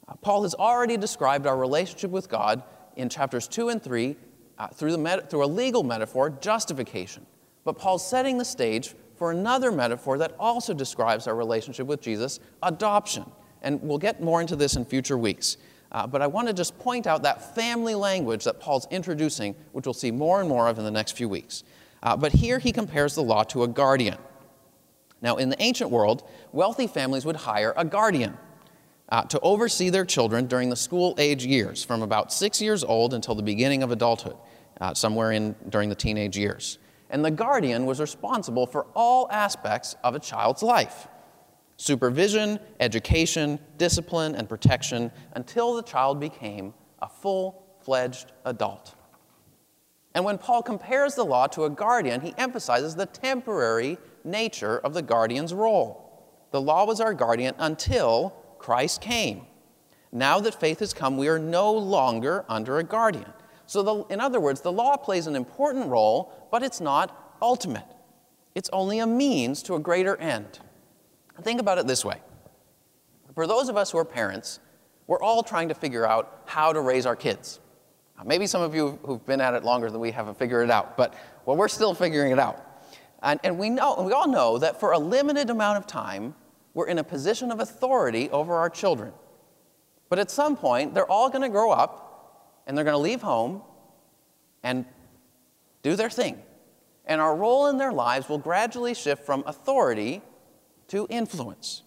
Uh, 0.09 0.15
Paul 0.21 0.43
has 0.43 0.55
already 0.55 0.97
described 0.97 1.47
our 1.47 1.57
relationship 1.57 2.11
with 2.11 2.29
God 2.29 2.63
in 2.97 3.09
chapters 3.09 3.47
2 3.49 3.69
and 3.69 3.83
3 3.83 4.17
uh, 4.59 4.69
through, 4.69 4.97
met- 4.99 5.31
through 5.31 5.45
a 5.45 5.47
legal 5.47 5.83
metaphor, 5.83 6.31
justification. 6.31 7.25
But 7.65 7.79
Paul's 7.79 8.09
setting 8.09 8.39
the 8.39 8.45
stage 8.45 8.95
for 9.17 9.31
another 9.31 9.71
metaphor 9.71 10.19
that 10.19 10.35
also 10.39 10.73
describes 10.73 11.27
our 11.27 11.35
relationship 11.35 11.87
with 11.87 12.01
Jesus 12.01 12.41
adoption. 12.63 13.25
And 13.63 13.81
we'll 13.83 13.99
get 13.99 14.23
more 14.23 14.41
into 14.41 14.57
this 14.57 14.77
in 14.77 14.85
future 14.85 15.19
weeks. 15.19 15.59
Uh, 15.93 16.07
but 16.07 16.23
I 16.23 16.27
want 16.27 16.49
to 16.49 16.55
just 16.55 16.79
point 16.79 17.07
out 17.07 17.23
that 17.25 17.55
family 17.55 17.95
language 17.95 18.45
that 18.45 18.61
Paul's 18.61 18.87
introducing, 18.91 19.55
which 19.73 19.87
we'll 19.87 19.93
see 19.93 20.11
more 20.11 20.41
and 20.41 20.49
more 20.49 20.69
of 20.69 20.79
in 20.79 20.85
the 20.85 20.91
next 20.91 21.17
few 21.17 21.29
weeks. 21.29 21.65
Uh, 22.03 22.17
but 22.17 22.33
here 22.33 22.59
he 22.59 22.73
compares 22.73 23.15
the 23.15 23.23
law 23.23 23.43
to 23.45 23.63
a 23.63 23.69
guardian. 23.69 24.17
Now, 25.23 25.37
in 25.37 25.51
the 25.51 25.63
ancient 25.63 25.91
world, 25.91 26.29
wealthy 26.53 26.87
families 26.87 27.25
would 27.25 27.37
hire 27.37 27.75
a 27.77 27.85
guardian 27.85 28.37
uh, 29.11 29.23
to 29.25 29.41
oversee 29.41 29.91
their 29.91 30.05
children 30.05 30.47
during 30.47 30.71
the 30.71 30.77
school 30.77 31.15
age 31.19 31.45
years, 31.45 31.85
from 31.85 32.03
about 32.03 32.33
six 32.33 32.61
years 32.61 32.85
old 32.85 33.13
until 33.13 33.35
the 33.35 33.43
beginning 33.43 33.83
of 33.83 33.91
adulthood, 33.91 34.37
uh, 34.81 34.95
somewhere 34.95 35.33
in 35.33 35.55
during 35.69 35.89
the 35.89 35.95
teenage 35.95 36.39
years. 36.39 36.79
And 37.11 37.25
the 37.25 37.31
guardian 37.31 37.87
was 37.87 38.01
responsible 38.01 38.67
for 38.67 38.87
all 38.95 39.29
aspects 39.31 39.97
of 40.05 40.15
a 40.15 40.21
child's 40.21 40.63
life 40.63 41.09
supervision, 41.77 42.61
education, 42.79 43.59
discipline, 43.79 44.35
and 44.35 44.49
protection 44.49 45.11
until 45.33 45.75
the 45.75 45.83
child 45.83 46.21
became 46.21 46.75
a 47.01 47.09
full 47.09 47.65
fledged 47.81 48.33
adult. 48.45 48.95
And 50.15 50.25
when 50.25 50.37
Paul 50.37 50.63
compares 50.63 51.15
the 51.15 51.25
law 51.25 51.47
to 51.49 51.65
a 51.65 51.71
guardian, 51.71 52.21
he 52.21 52.35
emphasizes 52.37 52.95
the 52.95 53.07
temporary 53.07 53.97
nature 54.25 54.79
of 54.79 54.95
the 54.95 55.03
guardian's 55.03 55.55
role. 55.55 56.07
The 56.51 56.61
law 56.61 56.85
was 56.85 57.01
our 57.01 57.15
guardian 57.15 57.55
until 57.59 58.31
Christ 58.59 59.01
came. 59.01 59.47
Now 60.13 60.41
that 60.41 60.59
faith 60.59 60.81
has 60.81 60.93
come, 60.93 61.17
we 61.17 61.29
are 61.29 61.39
no 61.39 61.73
longer 61.73 62.45
under 62.49 62.79
a 62.79 62.85
guardian. 62.85 63.33
So, 63.67 63.83
the, 63.83 64.05
in 64.13 64.21
other 64.21 64.41
words, 64.41 64.63
the 64.63 64.73
law 64.73 64.97
plays 64.97 65.29
an 65.29 65.37
important 65.37 65.87
role, 65.87 66.49
but 66.51 66.65
it's 66.65 66.81
not 66.81 67.37
ultimate. 67.41 67.87
It's 68.57 68.69
only 68.73 68.99
a 68.99 69.07
means 69.07 69.63
to 69.65 69.77
a 69.77 69.79
greater 69.79 70.17
end. 70.17 70.59
Think 71.43 71.61
about 71.61 71.79
it 71.79 71.87
this 71.87 72.05
way 72.05 72.21
for 73.35 73.47
those 73.47 73.69
of 73.69 73.77
us 73.77 73.91
who 73.91 73.99
are 73.99 74.05
parents, 74.05 74.61
we're 75.07 75.23
all 75.23 75.43
trying 75.43 75.69
to 75.69 75.75
figure 75.75 76.07
out 76.07 76.43
how 76.47 76.73
to 76.73 76.81
raise 76.81 77.07
our 77.07 77.17
kids. 77.17 77.61
Maybe 78.25 78.47
some 78.47 78.61
of 78.61 78.75
you 78.75 78.99
who've 79.03 79.25
been 79.25 79.41
at 79.41 79.55
it 79.55 79.65
longer 79.65 79.91
than 79.91 80.01
we 80.01 80.11
haven't 80.11 80.37
figured 80.39 80.65
it 80.65 80.71
out, 80.71 80.97
but 80.97 81.15
well, 81.47 81.57
we're 81.57 81.69
still 81.69 81.95
figuring 81.95 82.33
it 82.33 82.39
out. 82.39 82.70
And, 83.23 83.41
and 83.45 83.59
we, 83.59 83.71
know, 83.71 84.03
we 84.03 84.13
all 84.13 84.29
know 84.29 84.59
that 84.59 84.81
for 84.81 84.93
a 84.93 84.99
limited 84.99 85.51
amount 85.51 85.79
of 85.79 85.87
time, 85.87 86.35
we're 86.75 86.87
in 86.87 86.99
a 86.99 87.05
position 87.05 87.51
of 87.51 87.61
authority 87.61 88.31
over 88.31 88.55
our 88.55 88.71
children. 88.71 89.13
But 90.09 90.19
at 90.19 90.31
some 90.31 90.57
point, 90.57 90.95
they're 90.95 91.11
all 91.11 91.29
going 91.29 91.43
to 91.43 91.49
grow 91.49 91.71
up 91.71 92.63
and 92.67 92.77
they're 92.77 92.85
going 92.85 92.95
to 92.95 92.99
leave 92.99 93.23
home 93.23 93.63
and 94.63 94.85
do 95.83 95.97
their 95.97 96.11
thing. 96.11 96.41
And 97.07 97.21
our 97.21 97.35
role 97.35 97.67
in 97.69 97.79
their 97.79 97.93
lives 97.93 98.29
will 98.29 98.39
gradually 98.39 98.95
shift 98.95 99.25
from 99.25 99.43
authority 99.47 100.23
to 100.89 101.07
influence. 101.11 101.83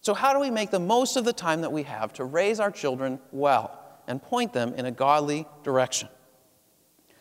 So, 0.00 0.14
how 0.14 0.32
do 0.32 0.40
we 0.40 0.50
make 0.50 0.70
the 0.70 0.78
most 0.78 1.16
of 1.16 1.24
the 1.24 1.32
time 1.32 1.62
that 1.62 1.72
we 1.72 1.82
have 1.84 2.12
to 2.14 2.24
raise 2.24 2.60
our 2.60 2.70
children 2.70 3.18
well 3.32 3.78
and 4.06 4.22
point 4.22 4.52
them 4.52 4.74
in 4.74 4.86
a 4.86 4.90
godly 4.90 5.46
direction? 5.64 6.08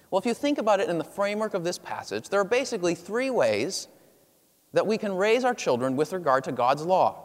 Well, 0.10 0.20
if 0.20 0.26
you 0.26 0.34
think 0.34 0.58
about 0.58 0.80
it 0.80 0.90
in 0.90 0.98
the 0.98 1.04
framework 1.04 1.54
of 1.54 1.64
this 1.64 1.78
passage, 1.78 2.30
there 2.30 2.40
are 2.40 2.46
basically 2.46 2.96
three 2.96 3.30
ways 3.30 3.88
that 4.74 4.88
we 4.88 4.98
can 4.98 5.14
raise 5.14 5.44
our 5.44 5.54
children 5.54 5.96
with 5.96 6.14
regard 6.14 6.44
to 6.46 6.52
God's 6.52 6.86
law. 6.86 7.24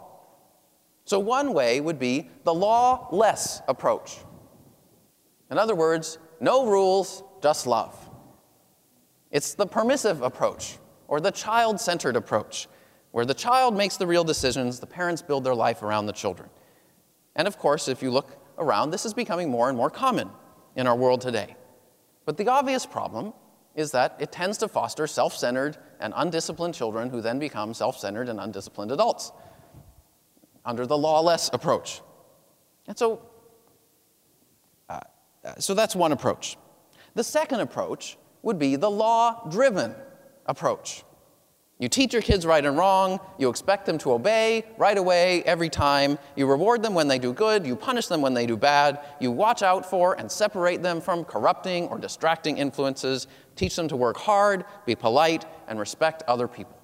So, 1.05 1.19
one 1.19 1.53
way 1.53 1.81
would 1.81 1.99
be 1.99 2.31
the 2.45 2.55
law 2.55 3.09
less 3.13 3.63
approach. 3.69 4.19
In 5.51 5.59
other 5.59 5.75
words, 5.75 6.19
no 6.41 6.67
rules, 6.67 7.23
just 7.43 7.67
love. 7.67 7.95
It's 9.31 9.55
the 9.55 9.67
permissive 9.67 10.23
approach 10.23 10.79
or 11.09 11.21
the 11.21 11.31
child 11.31 11.81
centered 11.81 12.17
approach, 12.17 12.69
where 13.11 13.25
the 13.25 13.35
child 13.35 13.77
makes 13.77 13.97
the 13.97 14.07
real 14.07 14.25
decisions, 14.25 14.81
the 14.81 14.87
parents 14.87 15.21
build 15.23 15.45
their 15.45 15.55
life 15.55 15.83
around 15.83 16.07
the 16.07 16.13
children. 16.13 16.49
And 17.37 17.47
of 17.47 17.59
course, 17.59 17.89
if 17.89 18.03
you 18.03 18.11
look 18.11 18.39
around, 18.59 18.91
this 18.91 19.05
is 19.05 19.13
becoming 19.13 19.51
more 19.51 19.69
and 19.69 19.77
more 19.77 19.91
common 19.91 20.31
in 20.77 20.87
our 20.87 20.97
world 20.97 21.21
today. 21.21 21.57
But 22.25 22.37
the 22.37 22.49
obvious 22.49 22.87
problem 22.87 23.33
is 23.75 23.91
that 23.93 24.17
it 24.19 24.31
tends 24.33 24.59
to 24.59 24.69
foster 24.69 25.07
self 25.07 25.35
centered 25.35 25.79
and 26.01 26.13
undisciplined 26.17 26.75
children 26.75 27.11
who 27.11 27.21
then 27.21 27.39
become 27.39 27.75
self 27.75 27.99
centered 27.99 28.29
and 28.29 28.39
undisciplined 28.39 28.93
adults 28.93 29.33
under 30.65 30.87
the 30.87 30.97
lawless 30.97 31.51
approach. 31.53 32.01
And 32.87 32.97
so 32.97 33.23
uh, 35.45 35.55
so 35.59 35.75
that's 35.75 35.97
one 35.97 36.13
approach. 36.13 36.57
The 37.15 37.25
second 37.25 37.61
approach 37.61 38.17
would 38.43 38.59
be 38.59 38.77
the 38.77 38.91
law 38.91 39.49
driven 39.49 39.95
approach. 40.47 41.05
You 41.83 41.89
teach 41.89 42.13
your 42.13 42.23
kids 42.23 42.47
right 42.47 42.65
and 42.65 42.79
wrong, 42.79 43.19
you 43.39 43.49
expect 43.49 43.87
them 43.87 43.99
to 43.99 44.13
obey 44.13 44.65
right 44.79 44.97
away, 44.97 45.43
every 45.43 45.69
time. 45.69 46.17
You 46.37 46.47
reward 46.47 46.81
them 46.81 46.95
when 46.95 47.09
they 47.09 47.19
do 47.19 47.33
good, 47.33 47.67
you 47.67 47.75
punish 47.75 48.07
them 48.07 48.23
when 48.23 48.35
they 48.35 48.47
do 48.47 48.57
bad. 48.57 49.01
You 49.19 49.33
watch 49.33 49.65
out 49.65 49.85
for 49.85 50.15
and 50.17 50.31
separate 50.31 50.81
them 50.81 51.01
from 51.01 51.25
corrupting 51.25 51.89
or 51.89 51.99
distracting 51.99 52.57
influences. 52.57 53.27
Teach 53.57 53.75
them 53.75 53.89
to 53.89 53.97
work 53.97 54.17
hard, 54.17 54.65
be 54.87 54.95
polite, 54.95 55.45
and 55.67 55.77
respect 55.77 56.23
other 56.29 56.47
people. 56.47 56.79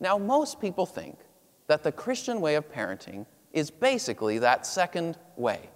Now, 0.00 0.16
most 0.16 0.58
people 0.58 0.86
think 0.86 1.18
that 1.66 1.82
the 1.82 1.92
Christian 1.92 2.40
way 2.40 2.54
of 2.54 2.72
parenting 2.72 3.26
is 3.52 3.70
basically 3.70 4.38
that 4.38 4.64
second 4.64 5.18
way. 5.36 5.68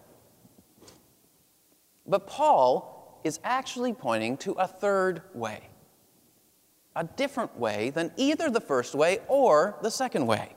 But 2.06 2.26
Paul 2.26 3.20
is 3.24 3.40
actually 3.44 3.92
pointing 3.92 4.38
to 4.38 4.52
a 4.52 4.66
third 4.66 5.20
way, 5.34 5.68
a 6.96 7.04
different 7.04 7.56
way 7.58 7.90
than 7.90 8.10
either 8.16 8.50
the 8.50 8.60
first 8.60 8.94
way 8.94 9.20
or 9.28 9.76
the 9.82 9.90
second 9.90 10.26
way. 10.26 10.56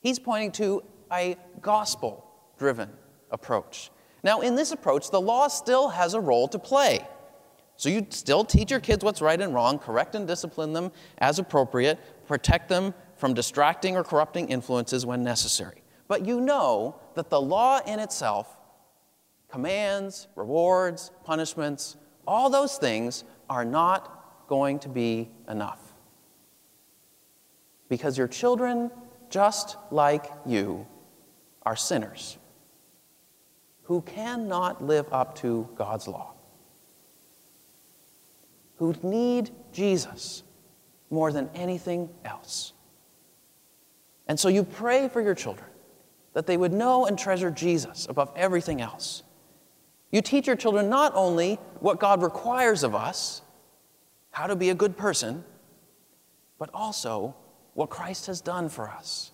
He's 0.00 0.18
pointing 0.18 0.52
to 0.52 0.82
a 1.12 1.36
gospel 1.60 2.24
driven 2.56 2.88
approach. 3.30 3.90
Now, 4.22 4.40
in 4.40 4.54
this 4.54 4.70
approach, 4.70 5.10
the 5.10 5.20
law 5.20 5.48
still 5.48 5.88
has 5.88 6.14
a 6.14 6.20
role 6.20 6.46
to 6.48 6.58
play. 6.58 7.06
So 7.76 7.88
you 7.88 8.06
still 8.10 8.44
teach 8.44 8.70
your 8.70 8.80
kids 8.80 9.02
what's 9.02 9.20
right 9.20 9.40
and 9.40 9.54
wrong, 9.54 9.78
correct 9.78 10.14
and 10.14 10.26
discipline 10.26 10.72
them 10.72 10.92
as 11.18 11.38
appropriate, 11.38 11.98
protect 12.26 12.68
them 12.68 12.94
from 13.16 13.34
distracting 13.34 13.96
or 13.96 14.04
corrupting 14.04 14.48
influences 14.48 15.04
when 15.04 15.22
necessary. 15.22 15.82
But 16.06 16.26
you 16.26 16.40
know 16.40 17.00
that 17.14 17.30
the 17.30 17.40
law 17.40 17.80
in 17.86 17.98
itself 17.98 18.58
commands, 19.50 20.28
rewards, 20.36 21.10
punishments, 21.24 21.96
all 22.26 22.50
those 22.50 22.76
things 22.76 23.24
are 23.48 23.64
not 23.64 24.19
going 24.50 24.80
to 24.80 24.90
be 24.90 25.30
enough. 25.48 25.80
Because 27.88 28.18
your 28.18 28.28
children, 28.28 28.90
just 29.30 29.76
like 29.90 30.26
you, 30.44 30.86
are 31.62 31.76
sinners 31.76 32.36
who 33.84 34.02
cannot 34.02 34.84
live 34.84 35.06
up 35.12 35.36
to 35.36 35.68
God's 35.76 36.06
law, 36.08 36.34
who 38.76 38.94
need 39.02 39.50
Jesus 39.72 40.42
more 41.10 41.32
than 41.32 41.48
anything 41.54 42.10
else. 42.24 42.72
And 44.26 44.38
so 44.38 44.48
you 44.48 44.64
pray 44.64 45.08
for 45.08 45.20
your 45.20 45.34
children 45.34 45.68
that 46.32 46.46
they 46.46 46.56
would 46.56 46.72
know 46.72 47.06
and 47.06 47.18
treasure 47.18 47.50
Jesus 47.50 48.06
above 48.10 48.32
everything 48.36 48.80
else 48.80 49.22
you 50.10 50.22
teach 50.22 50.46
your 50.46 50.56
children 50.56 50.88
not 50.88 51.12
only 51.14 51.56
what 51.80 52.00
God 52.00 52.22
requires 52.22 52.82
of 52.82 52.94
us, 52.94 53.42
how 54.40 54.46
to 54.46 54.56
be 54.56 54.70
a 54.70 54.74
good 54.74 54.96
person, 54.96 55.44
but 56.58 56.70
also 56.72 57.36
what 57.74 57.90
Christ 57.90 58.26
has 58.26 58.40
done 58.40 58.70
for 58.70 58.88
us. 58.88 59.32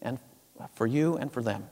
And 0.00 0.18
for 0.72 0.86
you 0.86 1.18
and 1.18 1.30
for 1.30 1.42
them. 1.42 1.68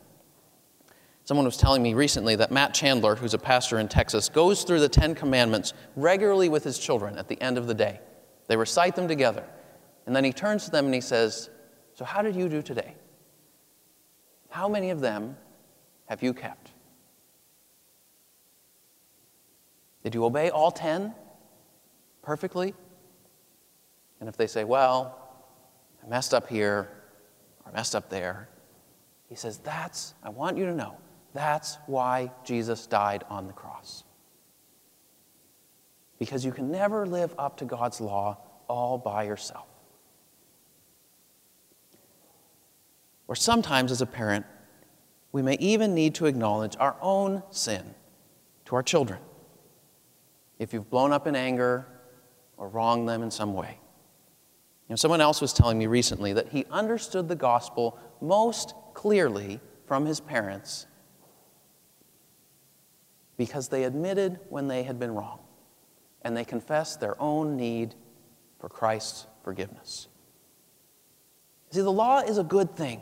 Someone 1.24 1.46
was 1.46 1.56
telling 1.56 1.82
me 1.82 1.94
recently 1.94 2.36
that 2.36 2.52
Matt 2.52 2.74
Chandler, 2.74 3.16
who's 3.16 3.32
a 3.32 3.38
pastor 3.38 3.78
in 3.78 3.88
Texas, 3.88 4.28
goes 4.28 4.64
through 4.64 4.80
the 4.80 4.88
Ten 4.88 5.14
Commandments 5.14 5.72
regularly 5.96 6.50
with 6.50 6.62
his 6.62 6.78
children 6.78 7.16
at 7.16 7.28
the 7.28 7.40
end 7.40 7.56
of 7.56 7.66
the 7.66 7.74
day. 7.74 7.98
They 8.48 8.56
recite 8.58 8.94
them 8.94 9.08
together. 9.08 9.48
And 10.04 10.14
then 10.14 10.24
he 10.24 10.32
turns 10.34 10.66
to 10.66 10.70
them 10.70 10.84
and 10.84 10.94
he 10.94 11.00
says, 11.00 11.48
So, 11.94 12.04
how 12.04 12.20
did 12.20 12.36
you 12.36 12.50
do 12.50 12.60
today? 12.60 12.96
How 14.50 14.68
many 14.68 14.90
of 14.90 15.00
them 15.00 15.38
have 16.04 16.22
you 16.22 16.34
kept? 16.34 16.61
Did 20.02 20.14
you 20.14 20.24
obey 20.24 20.50
all 20.50 20.70
10 20.70 21.14
perfectly? 22.22 22.74
And 24.20 24.28
if 24.28 24.36
they 24.36 24.46
say, 24.46 24.64
Well, 24.64 25.18
I 26.04 26.08
messed 26.08 26.34
up 26.34 26.48
here 26.48 26.88
or 27.64 27.72
I 27.72 27.72
messed 27.72 27.94
up 27.94 28.08
there, 28.08 28.48
he 29.28 29.34
says, 29.34 29.58
That's, 29.58 30.14
I 30.22 30.30
want 30.30 30.56
you 30.56 30.66
to 30.66 30.74
know, 30.74 30.96
that's 31.34 31.78
why 31.86 32.30
Jesus 32.44 32.86
died 32.86 33.24
on 33.30 33.46
the 33.46 33.52
cross. 33.52 34.04
Because 36.18 36.44
you 36.44 36.52
can 36.52 36.70
never 36.70 37.06
live 37.06 37.34
up 37.38 37.56
to 37.58 37.64
God's 37.64 38.00
law 38.00 38.38
all 38.68 38.98
by 38.98 39.24
yourself. 39.24 39.66
Or 43.26 43.34
sometimes, 43.34 43.90
as 43.90 44.02
a 44.02 44.06
parent, 44.06 44.44
we 45.32 45.42
may 45.42 45.54
even 45.54 45.94
need 45.94 46.14
to 46.16 46.26
acknowledge 46.26 46.76
our 46.78 46.96
own 47.00 47.42
sin 47.50 47.94
to 48.66 48.76
our 48.76 48.82
children. 48.82 49.18
If 50.62 50.72
you've 50.72 50.88
blown 50.88 51.12
up 51.12 51.26
in 51.26 51.34
anger 51.34 51.86
or 52.56 52.68
wronged 52.68 53.08
them 53.08 53.22
in 53.22 53.30
some 53.30 53.54
way. 53.54 53.80
You 54.88 54.92
know, 54.92 54.96
someone 54.96 55.20
else 55.20 55.40
was 55.40 55.52
telling 55.52 55.76
me 55.76 55.88
recently 55.88 56.32
that 56.34 56.50
he 56.50 56.64
understood 56.70 57.28
the 57.28 57.34
gospel 57.34 57.98
most 58.20 58.74
clearly 58.94 59.60
from 59.86 60.06
his 60.06 60.20
parents 60.20 60.86
because 63.36 63.68
they 63.68 63.82
admitted 63.82 64.38
when 64.50 64.68
they 64.68 64.84
had 64.84 65.00
been 65.00 65.12
wrong 65.12 65.40
and 66.22 66.36
they 66.36 66.44
confessed 66.44 67.00
their 67.00 67.20
own 67.20 67.56
need 67.56 67.96
for 68.60 68.68
Christ's 68.68 69.26
forgiveness. 69.42 70.06
See, 71.70 71.80
the 71.80 71.90
law 71.90 72.20
is 72.20 72.38
a 72.38 72.44
good 72.44 72.76
thing. 72.76 73.00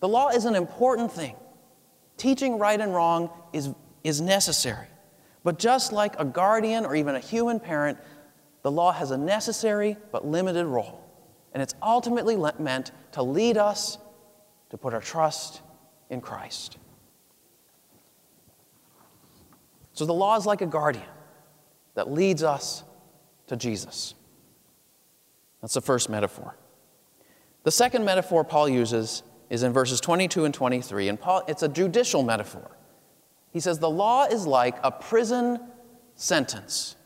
The 0.00 0.08
law 0.08 0.28
is 0.28 0.46
an 0.46 0.54
important 0.54 1.12
thing. 1.12 1.36
Teaching 2.16 2.58
right 2.58 2.80
and 2.80 2.94
wrong 2.94 3.28
is, 3.52 3.70
is 4.02 4.22
necessary. 4.22 4.86
But 5.44 5.58
just 5.58 5.92
like 5.92 6.18
a 6.18 6.24
guardian 6.24 6.84
or 6.84 6.94
even 6.94 7.14
a 7.14 7.20
human 7.20 7.58
parent, 7.58 7.98
the 8.62 8.70
law 8.70 8.92
has 8.92 9.10
a 9.10 9.16
necessary 9.16 9.96
but 10.12 10.26
limited 10.26 10.66
role. 10.66 11.00
And 11.52 11.62
it's 11.62 11.74
ultimately 11.82 12.36
meant 12.58 12.92
to 13.12 13.22
lead 13.22 13.56
us 13.56 13.98
to 14.70 14.78
put 14.78 14.94
our 14.94 15.00
trust 15.00 15.60
in 16.08 16.20
Christ. 16.20 16.78
So 19.92 20.06
the 20.06 20.14
law 20.14 20.36
is 20.36 20.46
like 20.46 20.62
a 20.62 20.66
guardian 20.66 21.04
that 21.94 22.10
leads 22.10 22.42
us 22.42 22.84
to 23.48 23.56
Jesus. 23.56 24.14
That's 25.60 25.74
the 25.74 25.80
first 25.80 26.08
metaphor. 26.08 26.56
The 27.64 27.70
second 27.70 28.04
metaphor 28.04 28.44
Paul 28.44 28.68
uses 28.68 29.22
is 29.50 29.62
in 29.62 29.72
verses 29.72 30.00
22 30.00 30.46
and 30.46 30.54
23. 30.54 31.08
And 31.08 31.20
Paul, 31.20 31.42
it's 31.46 31.62
a 31.62 31.68
judicial 31.68 32.22
metaphor. 32.22 32.70
He 33.52 33.60
says, 33.60 33.78
The 33.78 33.90
law 33.90 34.24
is 34.24 34.46
like 34.46 34.76
a 34.82 34.90
prison 34.90 35.60
sentence. 36.14 36.96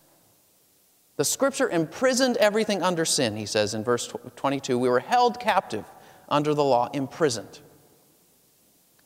The 1.17 1.25
scripture 1.25 1.69
imprisoned 1.69 2.37
everything 2.37 2.83
under 2.83 3.05
sin, 3.05 3.37
he 3.37 3.47
says 3.47 3.75
in 3.75 3.83
verse 3.83 4.13
22. 4.37 4.79
We 4.79 4.89
were 4.89 5.01
held 5.01 5.41
captive 5.41 5.85
under 6.29 6.55
the 6.55 6.65
law, 6.65 6.91
imprisoned. 6.93 7.61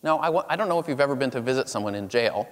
Now, 0.03 0.19
I 0.19 0.27
w- 0.27 0.45
I 0.49 0.57
don't 0.57 0.69
know 0.69 0.79
if 0.79 0.89
you've 0.89 1.01
ever 1.01 1.15
been 1.15 1.31
to 1.31 1.41
visit 1.41 1.69
someone 1.69 1.95
in 1.95 2.09
jail, 2.09 2.49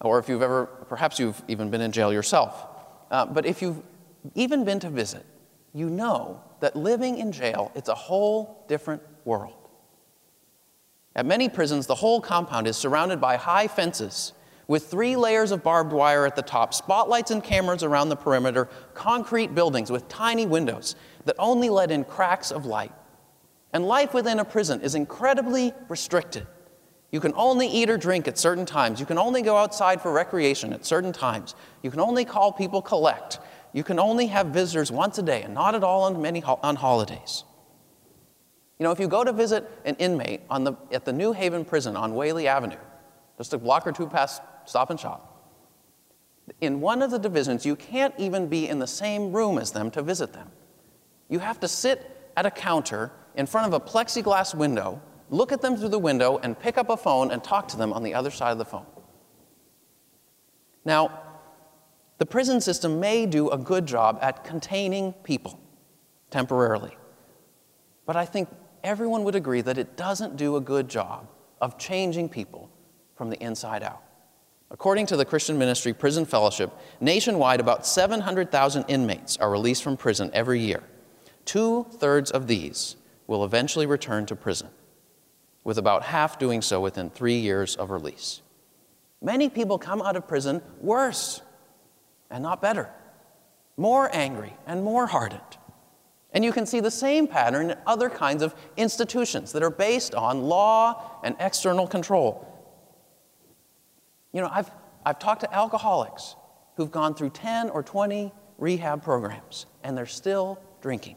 or 0.00 0.18
if 0.18 0.28
you've 0.28 0.42
ever, 0.42 0.66
perhaps 0.66 1.18
you've 1.18 1.42
even 1.48 1.70
been 1.70 1.80
in 1.80 1.90
jail 1.90 2.12
yourself. 2.12 2.66
Uh, 3.10 3.26
but 3.26 3.46
if 3.46 3.62
you've 3.62 3.82
even 4.34 4.64
been 4.64 4.78
to 4.80 4.90
visit, 4.90 5.24
you 5.74 5.90
know 5.90 6.42
that 6.60 6.76
living 6.76 7.18
in 7.18 7.32
jail, 7.32 7.72
it's 7.74 7.88
a 7.88 7.94
whole 7.94 8.64
different 8.68 9.02
world. 9.24 9.57
At 11.18 11.26
many 11.26 11.48
prisons, 11.48 11.88
the 11.88 11.96
whole 11.96 12.20
compound 12.20 12.68
is 12.68 12.76
surrounded 12.76 13.20
by 13.20 13.36
high 13.36 13.66
fences 13.66 14.34
with 14.68 14.86
three 14.86 15.16
layers 15.16 15.50
of 15.50 15.64
barbed 15.64 15.92
wire 15.92 16.24
at 16.24 16.36
the 16.36 16.42
top, 16.42 16.72
spotlights 16.72 17.32
and 17.32 17.42
cameras 17.42 17.82
around 17.82 18.08
the 18.08 18.14
perimeter, 18.14 18.68
concrete 18.94 19.52
buildings 19.52 19.90
with 19.90 20.06
tiny 20.06 20.46
windows 20.46 20.94
that 21.24 21.34
only 21.40 21.70
let 21.70 21.90
in 21.90 22.04
cracks 22.04 22.52
of 22.52 22.66
light. 22.66 22.92
And 23.72 23.84
life 23.84 24.14
within 24.14 24.38
a 24.38 24.44
prison 24.44 24.80
is 24.80 24.94
incredibly 24.94 25.72
restricted. 25.88 26.46
You 27.10 27.18
can 27.18 27.32
only 27.34 27.66
eat 27.66 27.90
or 27.90 27.98
drink 27.98 28.28
at 28.28 28.38
certain 28.38 28.64
times. 28.64 29.00
You 29.00 29.06
can 29.06 29.18
only 29.18 29.42
go 29.42 29.56
outside 29.56 30.00
for 30.00 30.12
recreation 30.12 30.72
at 30.72 30.86
certain 30.86 31.12
times. 31.12 31.56
You 31.82 31.90
can 31.90 31.98
only 31.98 32.24
call 32.24 32.52
people 32.52 32.80
collect. 32.80 33.40
You 33.72 33.82
can 33.82 33.98
only 33.98 34.28
have 34.28 34.46
visitors 34.48 34.92
once 34.92 35.18
a 35.18 35.22
day 35.22 35.42
and 35.42 35.52
not 35.52 35.74
at 35.74 35.82
all 35.82 36.04
on 36.04 36.22
many 36.22 36.38
ho- 36.38 36.60
on 36.62 36.76
holidays. 36.76 37.42
You 38.78 38.84
know, 38.84 38.92
if 38.92 39.00
you 39.00 39.08
go 39.08 39.24
to 39.24 39.32
visit 39.32 39.68
an 39.84 39.96
inmate 39.96 40.48
the, 40.48 40.74
at 40.92 41.04
the 41.04 41.12
New 41.12 41.32
Haven 41.32 41.64
prison 41.64 41.96
on 41.96 42.14
Whalley 42.14 42.46
Avenue, 42.46 42.76
just 43.36 43.52
a 43.52 43.58
block 43.58 43.86
or 43.86 43.92
two 43.92 44.06
past 44.06 44.40
Stop 44.66 44.90
and 44.90 45.00
Shop, 45.00 45.34
in 46.60 46.80
one 46.80 47.02
of 47.02 47.10
the 47.10 47.18
divisions, 47.18 47.66
you 47.66 47.76
can't 47.76 48.14
even 48.18 48.46
be 48.46 48.68
in 48.68 48.78
the 48.78 48.86
same 48.86 49.32
room 49.32 49.58
as 49.58 49.72
them 49.72 49.90
to 49.90 50.02
visit 50.02 50.32
them. 50.32 50.50
You 51.28 51.40
have 51.40 51.60
to 51.60 51.68
sit 51.68 52.30
at 52.36 52.46
a 52.46 52.50
counter 52.50 53.10
in 53.34 53.46
front 53.46 53.66
of 53.66 53.72
a 53.72 53.80
plexiglass 53.84 54.54
window, 54.54 55.02
look 55.28 55.52
at 55.52 55.60
them 55.60 55.76
through 55.76 55.90
the 55.90 55.98
window, 55.98 56.38
and 56.38 56.58
pick 56.58 56.78
up 56.78 56.88
a 56.88 56.96
phone 56.96 57.30
and 57.32 57.42
talk 57.42 57.68
to 57.68 57.76
them 57.76 57.92
on 57.92 58.02
the 58.02 58.14
other 58.14 58.30
side 58.30 58.52
of 58.52 58.58
the 58.58 58.64
phone. 58.64 58.86
Now, 60.84 61.22
the 62.18 62.26
prison 62.26 62.60
system 62.60 62.98
may 62.98 63.26
do 63.26 63.50
a 63.50 63.58
good 63.58 63.86
job 63.86 64.18
at 64.22 64.42
containing 64.44 65.12
people 65.22 65.60
temporarily, 66.30 66.96
but 68.06 68.16
I 68.16 68.24
think 68.24 68.48
everyone 68.84 69.24
would 69.24 69.34
agree 69.34 69.60
that 69.60 69.78
it 69.78 69.96
doesn't 69.96 70.36
do 70.36 70.56
a 70.56 70.60
good 70.60 70.88
job 70.88 71.28
of 71.60 71.78
changing 71.78 72.28
people 72.28 72.70
from 73.14 73.30
the 73.30 73.42
inside 73.42 73.82
out. 73.82 74.02
According 74.70 75.06
to 75.06 75.16
the 75.16 75.24
Christian 75.24 75.58
ministry 75.58 75.92
Prison 75.92 76.24
Fellowship, 76.24 76.72
nationwide 77.00 77.60
about 77.60 77.86
700,000 77.86 78.84
inmates 78.88 79.36
are 79.38 79.50
released 79.50 79.82
from 79.82 79.96
prison 79.96 80.30
every 80.34 80.60
year. 80.60 80.82
Two 81.44 81.86
thirds 81.92 82.30
of 82.30 82.46
these 82.46 82.96
will 83.26 83.44
eventually 83.44 83.86
return 83.86 84.26
to 84.26 84.36
prison, 84.36 84.68
with 85.64 85.78
about 85.78 86.04
half 86.04 86.38
doing 86.38 86.60
so 86.60 86.80
within 86.80 87.10
three 87.10 87.38
years 87.38 87.76
of 87.76 87.90
release. 87.90 88.42
Many 89.20 89.48
people 89.48 89.78
come 89.78 90.00
out 90.02 90.16
of 90.16 90.28
prison 90.28 90.62
worse 90.80 91.42
and 92.30 92.42
not 92.42 92.62
better, 92.62 92.90
more 93.76 94.10
angry 94.14 94.54
and 94.66 94.84
more 94.84 95.06
hardened. 95.06 95.57
And 96.38 96.44
you 96.44 96.52
can 96.52 96.66
see 96.66 96.78
the 96.78 96.88
same 96.88 97.26
pattern 97.26 97.72
in 97.72 97.78
other 97.84 98.08
kinds 98.08 98.44
of 98.44 98.54
institutions 98.76 99.50
that 99.50 99.64
are 99.64 99.70
based 99.70 100.14
on 100.14 100.42
law 100.44 101.18
and 101.24 101.34
external 101.40 101.88
control. 101.88 102.46
You 104.32 104.42
know, 104.42 104.48
I've, 104.52 104.70
I've 105.04 105.18
talked 105.18 105.40
to 105.40 105.52
alcoholics 105.52 106.36
who've 106.76 106.92
gone 106.92 107.16
through 107.16 107.30
10 107.30 107.70
or 107.70 107.82
20 107.82 108.32
rehab 108.56 109.02
programs, 109.02 109.66
and 109.82 109.98
they're 109.98 110.06
still 110.06 110.62
drinking. 110.80 111.16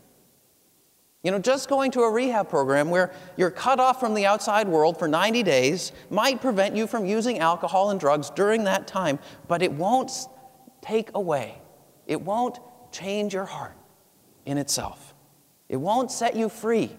You 1.22 1.30
know, 1.30 1.38
just 1.38 1.70
going 1.70 1.92
to 1.92 2.02
a 2.02 2.12
rehab 2.12 2.50
program 2.50 2.90
where 2.90 3.14
you're 3.38 3.52
cut 3.52 3.80
off 3.80 4.00
from 4.00 4.16
the 4.16 4.26
outside 4.26 4.68
world 4.68 4.98
for 4.98 5.08
90 5.08 5.44
days 5.44 5.92
might 6.10 6.42
prevent 6.42 6.76
you 6.76 6.88
from 6.88 7.06
using 7.06 7.38
alcohol 7.38 7.92
and 7.92 8.00
drugs 8.00 8.32
during 8.32 8.64
that 8.64 8.88
time, 8.88 9.20
but 9.48 9.62
it 9.62 9.72
won't 9.72 10.10
take 10.82 11.12
away, 11.14 11.62
it 12.08 12.20
won't 12.20 12.58
change 12.92 13.36
your 13.36 13.46
heart 13.46 13.78
in 14.48 14.58
itself. 14.58 15.11
It 15.72 15.80
won't 15.80 16.12
set 16.12 16.36
you 16.36 16.50
free 16.50 16.92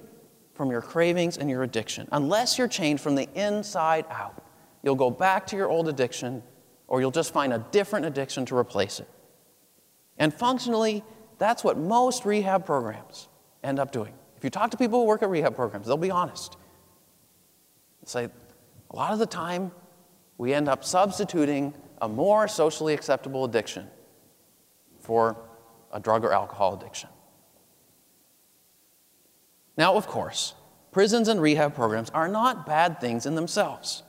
from 0.55 0.71
your 0.71 0.81
cravings 0.81 1.37
and 1.37 1.51
your 1.51 1.63
addiction 1.63 2.09
unless 2.11 2.57
you're 2.57 2.69
changed 2.69 3.03
from 3.03 3.17
the 3.17 3.29
inside 3.35 4.07
out. 4.09 4.43
You'll 4.83 4.95
go 4.95 5.11
back 5.11 5.47
to 5.49 5.57
your 5.57 5.69
old 5.69 5.91
addiction 5.91 6.43
or 6.89 7.03
you'll 7.03 7.11
just 7.11 7.35
find 7.35 7.53
a 7.53 7.59
different 7.71 8.07
addiction 8.07 8.47
to 8.47 8.57
replace 8.57 8.99
it. 8.99 9.09
And 10.17 10.33
functionally, 10.33 11.05
that's 11.37 11.63
what 11.63 11.77
most 11.77 12.25
rehab 12.25 12.65
programs 12.65 13.29
end 13.63 13.79
up 13.79 13.93
doing. 13.93 14.15
If 14.39 14.43
you 14.43 14.49
talk 14.49 14.71
to 14.71 14.79
people 14.79 15.01
who 15.01 15.05
work 15.05 15.23
at 15.23 15.29
rehab 15.29 15.55
programs, 15.55 15.87
they'll 15.87 15.99
be 15.99 16.11
honest. 16.11 16.57
They 18.01 18.09
say, 18.09 18.29
a 18.91 18.97
lot 18.97 19.13
of 19.13 19.19
the 19.19 19.27
time, 19.27 19.71
we 20.39 20.55
end 20.55 20.71
up 20.71 20.83
substituting 20.83 21.75
a 22.01 22.09
more 22.09 22.49
socially 22.49 22.95
acceptable 22.95 23.45
addiction 23.45 23.87
for 24.99 25.37
a 25.93 26.01
drug 26.01 26.25
or 26.25 26.33
alcohol 26.33 26.73
addiction. 26.73 27.11
Now, 29.77 29.95
of 29.95 30.07
course, 30.07 30.55
prisons 30.91 31.29
and 31.29 31.41
rehab 31.41 31.75
programs 31.75 32.11
are 32.11 32.29
not 32.29 32.67
bad 32.67 33.01
things 33.01 33.27
in 33.27 33.35
themselves. 33.35 34.03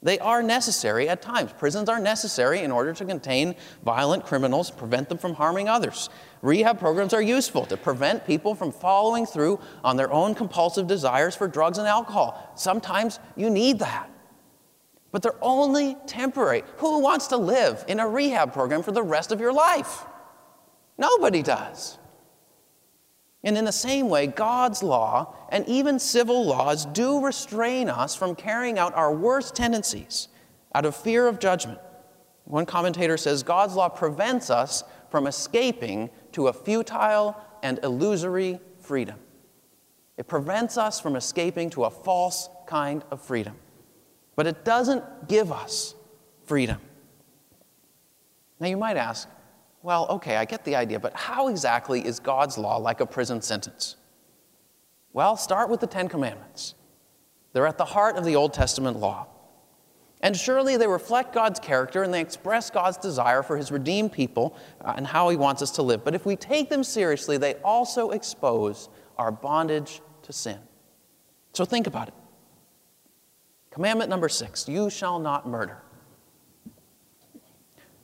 They 0.00 0.20
are 0.20 0.44
necessary 0.44 1.08
at 1.08 1.22
times. 1.22 1.52
Prisons 1.52 1.88
are 1.88 1.98
necessary 1.98 2.60
in 2.60 2.70
order 2.70 2.92
to 2.92 3.04
contain 3.04 3.56
violent 3.84 4.24
criminals, 4.24 4.70
prevent 4.70 5.08
them 5.08 5.18
from 5.18 5.34
harming 5.34 5.68
others. 5.68 6.08
Rehab 6.40 6.78
programs 6.78 7.12
are 7.12 7.22
useful 7.22 7.66
to 7.66 7.76
prevent 7.76 8.24
people 8.24 8.54
from 8.54 8.70
following 8.70 9.26
through 9.26 9.58
on 9.82 9.96
their 9.96 10.12
own 10.12 10.36
compulsive 10.36 10.86
desires 10.86 11.34
for 11.34 11.48
drugs 11.48 11.78
and 11.78 11.88
alcohol. 11.88 12.52
Sometimes 12.54 13.18
you 13.34 13.50
need 13.50 13.80
that. 13.80 14.08
But 15.10 15.22
they're 15.22 15.42
only 15.42 15.96
temporary. 16.06 16.62
Who 16.76 17.00
wants 17.00 17.26
to 17.28 17.36
live 17.36 17.84
in 17.88 17.98
a 17.98 18.06
rehab 18.06 18.52
program 18.52 18.84
for 18.84 18.92
the 18.92 19.02
rest 19.02 19.32
of 19.32 19.40
your 19.40 19.52
life? 19.52 20.04
Nobody 20.96 21.42
does. 21.42 21.98
And 23.44 23.56
in 23.56 23.64
the 23.64 23.72
same 23.72 24.08
way, 24.08 24.26
God's 24.26 24.82
law 24.82 25.34
and 25.50 25.66
even 25.68 25.98
civil 25.98 26.44
laws 26.44 26.86
do 26.86 27.24
restrain 27.24 27.88
us 27.88 28.16
from 28.16 28.34
carrying 28.34 28.78
out 28.78 28.94
our 28.94 29.14
worst 29.14 29.54
tendencies 29.54 30.28
out 30.74 30.84
of 30.84 30.96
fear 30.96 31.26
of 31.26 31.38
judgment. 31.38 31.78
One 32.44 32.66
commentator 32.66 33.16
says 33.16 33.42
God's 33.42 33.74
law 33.74 33.88
prevents 33.88 34.50
us 34.50 34.82
from 35.10 35.26
escaping 35.26 36.10
to 36.32 36.48
a 36.48 36.52
futile 36.52 37.36
and 37.62 37.78
illusory 37.82 38.60
freedom. 38.80 39.18
It 40.16 40.26
prevents 40.26 40.76
us 40.76 41.00
from 41.00 41.14
escaping 41.14 41.70
to 41.70 41.84
a 41.84 41.90
false 41.90 42.48
kind 42.66 43.04
of 43.10 43.22
freedom. 43.22 43.54
But 44.34 44.46
it 44.46 44.64
doesn't 44.64 45.28
give 45.28 45.52
us 45.52 45.94
freedom. 46.44 46.80
Now, 48.60 48.66
you 48.66 48.76
might 48.76 48.96
ask, 48.96 49.28
well, 49.82 50.06
okay, 50.08 50.36
I 50.36 50.44
get 50.44 50.64
the 50.64 50.74
idea, 50.76 50.98
but 50.98 51.14
how 51.14 51.48
exactly 51.48 52.04
is 52.04 52.18
God's 52.18 52.58
law 52.58 52.76
like 52.76 53.00
a 53.00 53.06
prison 53.06 53.40
sentence? 53.40 53.96
Well, 55.12 55.36
start 55.36 55.70
with 55.70 55.80
the 55.80 55.86
Ten 55.86 56.08
Commandments. 56.08 56.74
They're 57.52 57.66
at 57.66 57.78
the 57.78 57.84
heart 57.84 58.16
of 58.16 58.24
the 58.24 58.36
Old 58.36 58.52
Testament 58.52 58.98
law. 58.98 59.26
And 60.20 60.36
surely 60.36 60.76
they 60.76 60.88
reflect 60.88 61.32
God's 61.32 61.60
character 61.60 62.02
and 62.02 62.12
they 62.12 62.20
express 62.20 62.70
God's 62.70 62.96
desire 62.96 63.42
for 63.42 63.56
his 63.56 63.70
redeemed 63.70 64.12
people 64.12 64.56
uh, 64.80 64.94
and 64.96 65.06
how 65.06 65.28
he 65.28 65.36
wants 65.36 65.62
us 65.62 65.70
to 65.72 65.82
live. 65.82 66.04
But 66.04 66.14
if 66.14 66.26
we 66.26 66.34
take 66.34 66.68
them 66.70 66.82
seriously, 66.82 67.36
they 67.36 67.54
also 67.56 68.10
expose 68.10 68.88
our 69.16 69.30
bondage 69.30 70.00
to 70.22 70.32
sin. 70.32 70.58
So 71.52 71.64
think 71.64 71.86
about 71.86 72.08
it. 72.08 72.14
Commandment 73.70 74.10
number 74.10 74.28
six 74.28 74.68
you 74.68 74.90
shall 74.90 75.20
not 75.20 75.46
murder. 75.46 75.82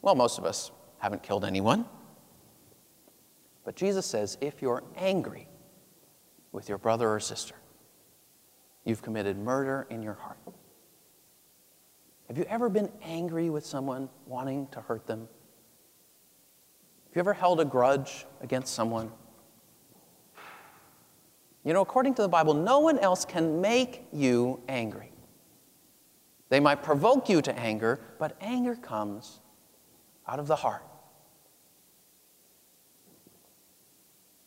Well, 0.03 0.15
most 0.15 0.39
of 0.39 0.45
us 0.45 0.71
haven't 1.05 1.23
killed 1.23 1.45
anyone. 1.45 1.85
But 3.63 3.77
Jesus 3.77 4.07
says 4.07 4.39
if 4.41 4.63
you're 4.63 4.83
angry 4.97 5.49
with 6.51 6.71
your 6.71 6.79
brother 6.79 7.11
or 7.11 7.21
sister, 7.21 7.55
you've 8.87 9.03
committed 9.03 9.37
murder 9.37 9.87
in 9.91 10.03
your 10.03 10.15
heart. 10.15 10.39
Have 12.29 12.39
you 12.39 12.45
ever 12.45 12.71
been 12.71 12.91
angry 13.03 13.51
with 13.51 13.67
someone 13.67 14.09
wanting 14.25 14.67
to 14.69 14.81
hurt 14.81 15.07
them? 15.07 15.21
Have 17.09 17.17
you 17.17 17.21
ever 17.21 17.35
held 17.35 17.61
a 17.61 17.67
grudge 17.67 18.25
against 18.41 18.73
someone? 18.73 19.13
You 21.65 21.75
know, 21.75 21.83
according 21.83 22.15
to 22.15 22.23
the 22.23 22.29
Bible, 22.29 22.55
no 22.55 22.79
one 22.79 22.99
else 22.99 23.27
can 23.27 23.61
make 23.61 24.07
you 24.11 24.59
angry. 24.71 25.13
They 26.49 26.61
might 26.61 26.83
provoke 26.83 27.29
you 27.29 27.43
to 27.43 27.59
anger, 27.59 28.01
but 28.19 28.39
anger 28.41 28.75
comes 28.75 29.41
out 30.27 30.39
of 30.39 30.47
the 30.47 30.57
heart. 30.57 30.83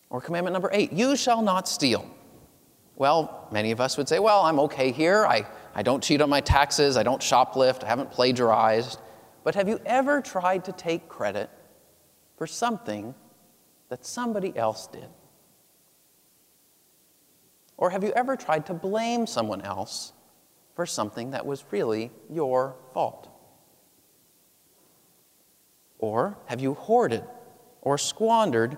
Or 0.09 0.21
commandment 0.21 0.53
number 0.53 0.69
eight, 0.73 0.93
you 0.93 1.15
shall 1.15 1.41
not 1.41 1.67
steal. 1.67 2.09
Well, 2.95 3.47
many 3.51 3.71
of 3.71 3.79
us 3.79 3.97
would 3.97 4.09
say, 4.09 4.19
well, 4.19 4.41
I'm 4.41 4.59
okay 4.61 4.91
here. 4.91 5.25
I, 5.25 5.45
I 5.75 5.83
don't 5.83 6.01
cheat 6.01 6.21
on 6.21 6.29
my 6.29 6.41
taxes. 6.41 6.97
I 6.97 7.03
don't 7.03 7.21
shoplift. 7.21 7.83
I 7.83 7.87
haven't 7.87 8.11
plagiarized. 8.11 8.99
But 9.43 9.55
have 9.55 9.69
you 9.69 9.79
ever 9.85 10.21
tried 10.21 10.65
to 10.65 10.71
take 10.71 11.07
credit 11.07 11.49
for 12.37 12.47
something 12.47 13.13
that 13.89 14.05
somebody 14.05 14.55
else 14.57 14.87
did? 14.87 15.07
Or 17.77 17.91
have 17.91 18.03
you 18.03 18.11
ever 18.15 18.35
tried 18.35 18.65
to 18.67 18.73
blame 18.73 19.27
someone 19.27 19.61
else 19.61 20.13
for 20.75 20.85
something 20.85 21.31
that 21.31 21.45
was 21.45 21.63
really 21.71 22.11
your 22.29 22.75
fault? 22.93 23.29
Or 25.99 26.37
have 26.45 26.59
you 26.59 26.73
hoarded 26.73 27.23
or 27.81 27.97
squandered 27.97 28.77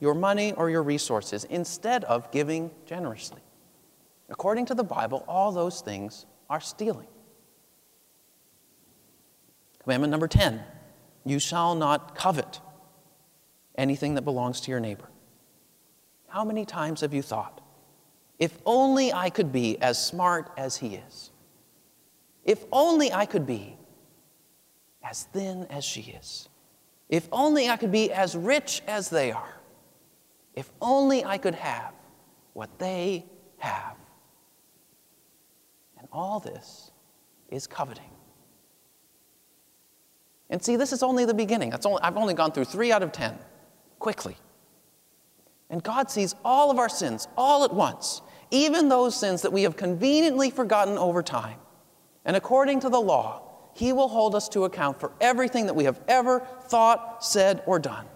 your 0.00 0.14
money 0.14 0.52
or 0.52 0.70
your 0.70 0.82
resources 0.82 1.44
instead 1.44 2.04
of 2.04 2.30
giving 2.30 2.70
generously. 2.84 3.40
According 4.28 4.66
to 4.66 4.74
the 4.74 4.84
Bible, 4.84 5.24
all 5.28 5.52
those 5.52 5.80
things 5.80 6.26
are 6.50 6.60
stealing. 6.60 7.08
Commandment 9.82 10.10
number 10.10 10.28
10 10.28 10.62
you 11.24 11.40
shall 11.40 11.74
not 11.74 12.14
covet 12.14 12.60
anything 13.76 14.14
that 14.14 14.22
belongs 14.22 14.60
to 14.60 14.70
your 14.70 14.78
neighbor. 14.78 15.08
How 16.28 16.44
many 16.44 16.64
times 16.64 17.00
have 17.00 17.12
you 17.12 17.22
thought, 17.22 17.60
if 18.38 18.56
only 18.64 19.12
I 19.12 19.30
could 19.30 19.50
be 19.50 19.80
as 19.82 20.04
smart 20.04 20.52
as 20.56 20.76
he 20.76 20.94
is? 20.94 21.30
If 22.44 22.64
only 22.70 23.12
I 23.12 23.26
could 23.26 23.44
be 23.44 23.76
as 25.02 25.24
thin 25.24 25.66
as 25.68 25.84
she 25.84 26.02
is? 26.02 26.48
If 27.08 27.28
only 27.32 27.68
I 27.68 27.76
could 27.76 27.92
be 27.92 28.12
as 28.12 28.36
rich 28.36 28.82
as 28.86 29.10
they 29.10 29.32
are? 29.32 29.55
If 30.56 30.70
only 30.80 31.24
I 31.24 31.38
could 31.38 31.54
have 31.54 31.92
what 32.54 32.78
they 32.78 33.26
have. 33.58 33.96
And 35.98 36.08
all 36.10 36.40
this 36.40 36.90
is 37.50 37.66
coveting. 37.66 38.10
And 40.48 40.62
see, 40.62 40.76
this 40.76 40.92
is 40.92 41.02
only 41.02 41.24
the 41.24 41.34
beginning. 41.34 41.74
Only, 41.84 42.00
I've 42.02 42.16
only 42.16 42.34
gone 42.34 42.52
through 42.52 42.64
three 42.64 42.90
out 42.90 43.02
of 43.02 43.12
ten 43.12 43.38
quickly. 43.98 44.36
And 45.68 45.82
God 45.82 46.10
sees 46.10 46.34
all 46.44 46.70
of 46.70 46.78
our 46.78 46.88
sins 46.88 47.28
all 47.36 47.64
at 47.64 47.74
once, 47.74 48.22
even 48.50 48.88
those 48.88 49.18
sins 49.18 49.42
that 49.42 49.52
we 49.52 49.64
have 49.64 49.76
conveniently 49.76 50.50
forgotten 50.50 50.96
over 50.96 51.22
time. 51.22 51.58
And 52.24 52.36
according 52.36 52.80
to 52.80 52.88
the 52.88 53.00
law, 53.00 53.42
He 53.74 53.92
will 53.92 54.08
hold 54.08 54.34
us 54.34 54.48
to 54.50 54.64
account 54.64 55.00
for 55.00 55.12
everything 55.20 55.66
that 55.66 55.74
we 55.74 55.84
have 55.84 56.00
ever 56.08 56.46
thought, 56.62 57.24
said, 57.24 57.62
or 57.66 57.78
done. 57.78 58.06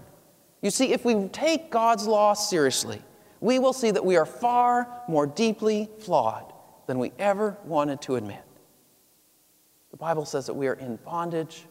You 0.62 0.70
see, 0.70 0.92
if 0.92 1.04
we 1.04 1.28
take 1.28 1.70
God's 1.70 2.06
law 2.06 2.34
seriously, 2.34 3.00
we 3.40 3.58
will 3.58 3.72
see 3.72 3.90
that 3.90 4.04
we 4.04 4.16
are 4.16 4.26
far 4.26 5.02
more 5.08 5.26
deeply 5.26 5.88
flawed 6.00 6.52
than 6.86 6.98
we 6.98 7.12
ever 7.18 7.56
wanted 7.64 8.02
to 8.02 8.16
admit. 8.16 8.42
The 9.90 9.96
Bible 9.96 10.24
says 10.24 10.46
that 10.46 10.54
we 10.54 10.66
are 10.68 10.74
in 10.74 10.96
bondage 10.96 11.64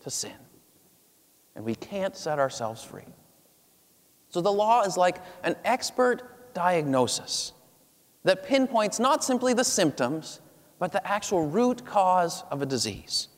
to 0.00 0.10
sin, 0.10 0.36
and 1.56 1.64
we 1.64 1.74
can't 1.74 2.16
set 2.16 2.38
ourselves 2.38 2.82
free. 2.82 3.06
So 4.28 4.40
the 4.40 4.52
law 4.52 4.82
is 4.82 4.96
like 4.96 5.18
an 5.42 5.56
expert 5.64 6.54
diagnosis 6.54 7.52
that 8.24 8.44
pinpoints 8.44 9.00
not 9.00 9.24
simply 9.24 9.54
the 9.54 9.64
symptoms, 9.64 10.40
but 10.78 10.92
the 10.92 11.06
actual 11.06 11.46
root 11.46 11.84
cause 11.84 12.44
of 12.50 12.62
a 12.62 12.66
disease. 12.66 13.28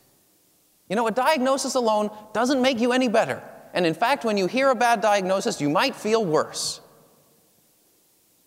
You 0.88 0.96
know, 0.96 1.06
a 1.06 1.12
diagnosis 1.12 1.74
alone 1.74 2.10
doesn't 2.32 2.60
make 2.60 2.78
you 2.78 2.92
any 2.92 3.08
better. 3.08 3.42
And 3.72 3.86
in 3.86 3.94
fact, 3.94 4.24
when 4.24 4.36
you 4.36 4.46
hear 4.46 4.70
a 4.70 4.74
bad 4.74 5.00
diagnosis, 5.00 5.60
you 5.60 5.70
might 5.70 5.94
feel 5.94 6.24
worse. 6.24 6.80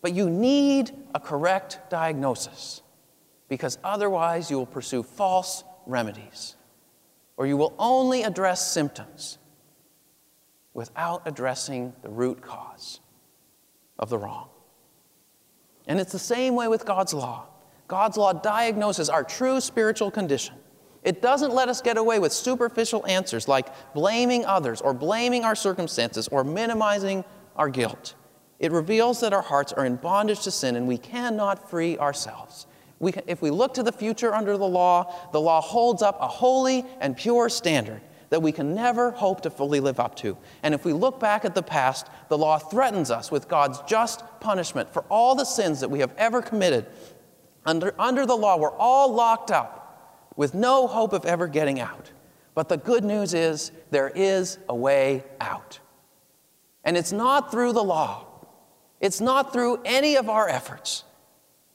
But 0.02 0.14
you 0.14 0.30
need 0.30 0.92
a 1.16 1.20
correct 1.20 1.80
diagnosis 1.90 2.84
because 3.50 3.80
otherwise 3.84 4.52
you 4.52 4.58
will 4.58 4.66
pursue 4.66 5.02
false 5.02 5.64
remedies 5.88 6.56
or 7.38 7.48
you 7.48 7.58
will 7.58 7.74
only 7.80 8.24
address 8.24 8.72
symptoms 8.72 9.40
without 10.74 11.24
addressing 11.26 11.94
the 12.04 12.10
root 12.10 12.42
cause 12.42 13.00
of 13.98 14.10
the 14.10 14.18
wrong. 14.18 14.50
And 15.88 16.00
it's 16.00 16.12
the 16.12 16.20
same 16.20 16.56
way 16.56 16.68
with 16.68 16.86
God's 16.86 17.14
law. 17.14 17.48
God's 17.88 18.18
law 18.18 18.34
diagnoses 18.34 19.10
our 19.10 19.24
true 19.24 19.62
spiritual 19.62 20.12
condition 20.12 20.56
it 21.06 21.22
doesn't 21.22 21.54
let 21.54 21.70
us 21.70 21.82
get 21.82 21.98
away 21.98 22.18
with 22.18 22.34
superficial 22.34 23.06
answers 23.06 23.48
like 23.48 23.68
blaming 23.94 24.44
others 24.44 24.82
or 24.82 24.94
blaming 24.94 25.46
our 25.46 25.56
circumstances 25.56 26.28
or 26.30 26.44
minimizing 26.44 27.24
our 27.56 27.70
guilt. 27.70 28.16
It 28.60 28.72
reveals 28.72 29.20
that 29.20 29.32
our 29.32 29.44
hearts 29.44 29.72
are 29.72 29.86
in 29.86 29.98
bondage 29.98 30.42
to 30.42 30.52
sin 30.52 30.76
and 30.76 30.88
we 30.88 30.98
cannot 30.98 31.70
free 31.70 31.98
ourselves. 32.00 32.66
We 32.98 33.14
if 33.28 33.42
we 33.42 33.52
look 33.52 33.76
to 33.76 33.84
the 33.84 33.92
future 33.92 34.34
under 34.34 34.58
the 34.58 34.68
law, 34.68 35.30
the 35.32 35.40
law 35.40 35.62
holds 35.62 36.02
up 36.02 36.18
a 36.20 36.28
holy 36.28 36.84
and 37.00 37.16
pure 37.16 37.50
standard 37.50 38.02
that 38.32 38.42
we 38.42 38.52
can 38.52 38.74
never 38.74 39.12
hope 39.12 39.42
to 39.42 39.52
fully 39.52 39.80
live 39.80 40.00
up 40.00 40.16
to. 40.16 40.36
And 40.64 40.74
if 40.74 40.86
we 40.86 40.94
look 40.94 41.20
back 41.20 41.46
at 41.46 41.54
the 41.54 41.62
past, 41.62 42.08
the 42.30 42.38
law 42.38 42.58
threatens 42.58 43.12
us 43.12 43.30
with 43.30 43.48
God's 43.48 43.80
just 43.82 44.24
punishment 44.40 44.92
for 44.92 45.04
all 45.10 45.36
the 45.36 45.46
sins 45.46 45.82
that 45.82 45.92
we 45.92 46.00
have 46.00 46.12
ever 46.18 46.42
committed. 46.42 46.88
Under, 47.64 47.94
under 48.00 48.26
the 48.26 48.36
law, 48.36 48.58
we're 48.58 48.72
all 48.72 49.14
locked 49.14 49.52
up 49.52 49.85
with 50.36 50.54
no 50.54 50.88
hope 50.88 51.14
of 51.14 51.26
ever 51.26 51.48
getting 51.48 51.80
out. 51.80 52.12
But 52.54 52.70
the 52.70 52.78
good 52.78 53.04
news 53.04 53.34
is 53.34 53.72
there 53.92 54.10
is 54.10 54.58
a 54.70 54.76
way 54.76 55.24
out. 55.40 55.80
And 56.84 56.96
it's 56.96 57.12
not 57.12 57.52
through 57.52 57.74
the 57.74 57.84
law, 57.84 58.26
it's 59.02 59.22
not 59.22 59.52
through 59.54 59.82
any 59.86 60.16
of 60.16 60.30
our 60.30 60.48
efforts. 60.48 61.04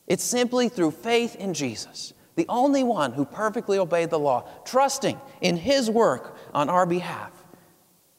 It's 0.06 0.24
simply 0.24 0.68
through 0.68 0.90
faith 0.90 1.36
in 1.36 1.54
Jesus, 1.54 2.14
the 2.34 2.46
only 2.48 2.82
one 2.82 3.12
who 3.12 3.24
perfectly 3.24 3.78
obeyed 3.78 4.10
the 4.10 4.18
law, 4.18 4.48
trusting 4.64 5.20
in 5.40 5.56
his 5.56 5.88
work 5.88 6.36
on 6.52 6.68
our 6.68 6.84
behalf. 6.84 7.32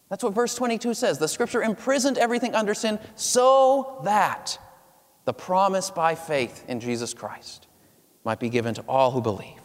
That's 0.10 0.24
what 0.24 0.34
verse 0.34 0.56
22 0.56 0.94
says. 0.94 1.18
The 1.18 1.28
scripture 1.28 1.62
imprisoned 1.62 2.18
everything 2.18 2.56
under 2.56 2.74
sin 2.74 3.00
so 3.16 4.02
that 4.06 4.58
the 5.26 5.34
promise 5.34 5.90
by 5.90 6.16
faith 6.16 6.64
in 6.68 6.80
Jesus 6.80 7.14
Christ 7.14 7.68
might 8.24 8.40
be 8.40 8.50
given 8.50 8.74
to 8.76 8.82
all 8.88 9.12
who 9.12 9.22
believe. 9.22 9.61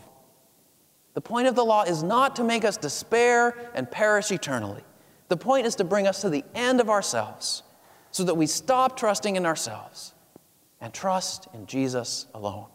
The 1.16 1.22
point 1.22 1.48
of 1.48 1.54
the 1.54 1.64
law 1.64 1.82
is 1.84 2.02
not 2.02 2.36
to 2.36 2.44
make 2.44 2.62
us 2.62 2.76
despair 2.76 3.56
and 3.74 3.90
perish 3.90 4.30
eternally. 4.30 4.82
The 5.28 5.38
point 5.38 5.66
is 5.66 5.74
to 5.76 5.84
bring 5.84 6.06
us 6.06 6.20
to 6.20 6.28
the 6.28 6.44
end 6.54 6.78
of 6.78 6.90
ourselves 6.90 7.62
so 8.10 8.22
that 8.24 8.34
we 8.34 8.46
stop 8.46 8.98
trusting 8.98 9.34
in 9.34 9.46
ourselves 9.46 10.12
and 10.78 10.92
trust 10.92 11.48
in 11.54 11.64
Jesus 11.64 12.26
alone. 12.34 12.66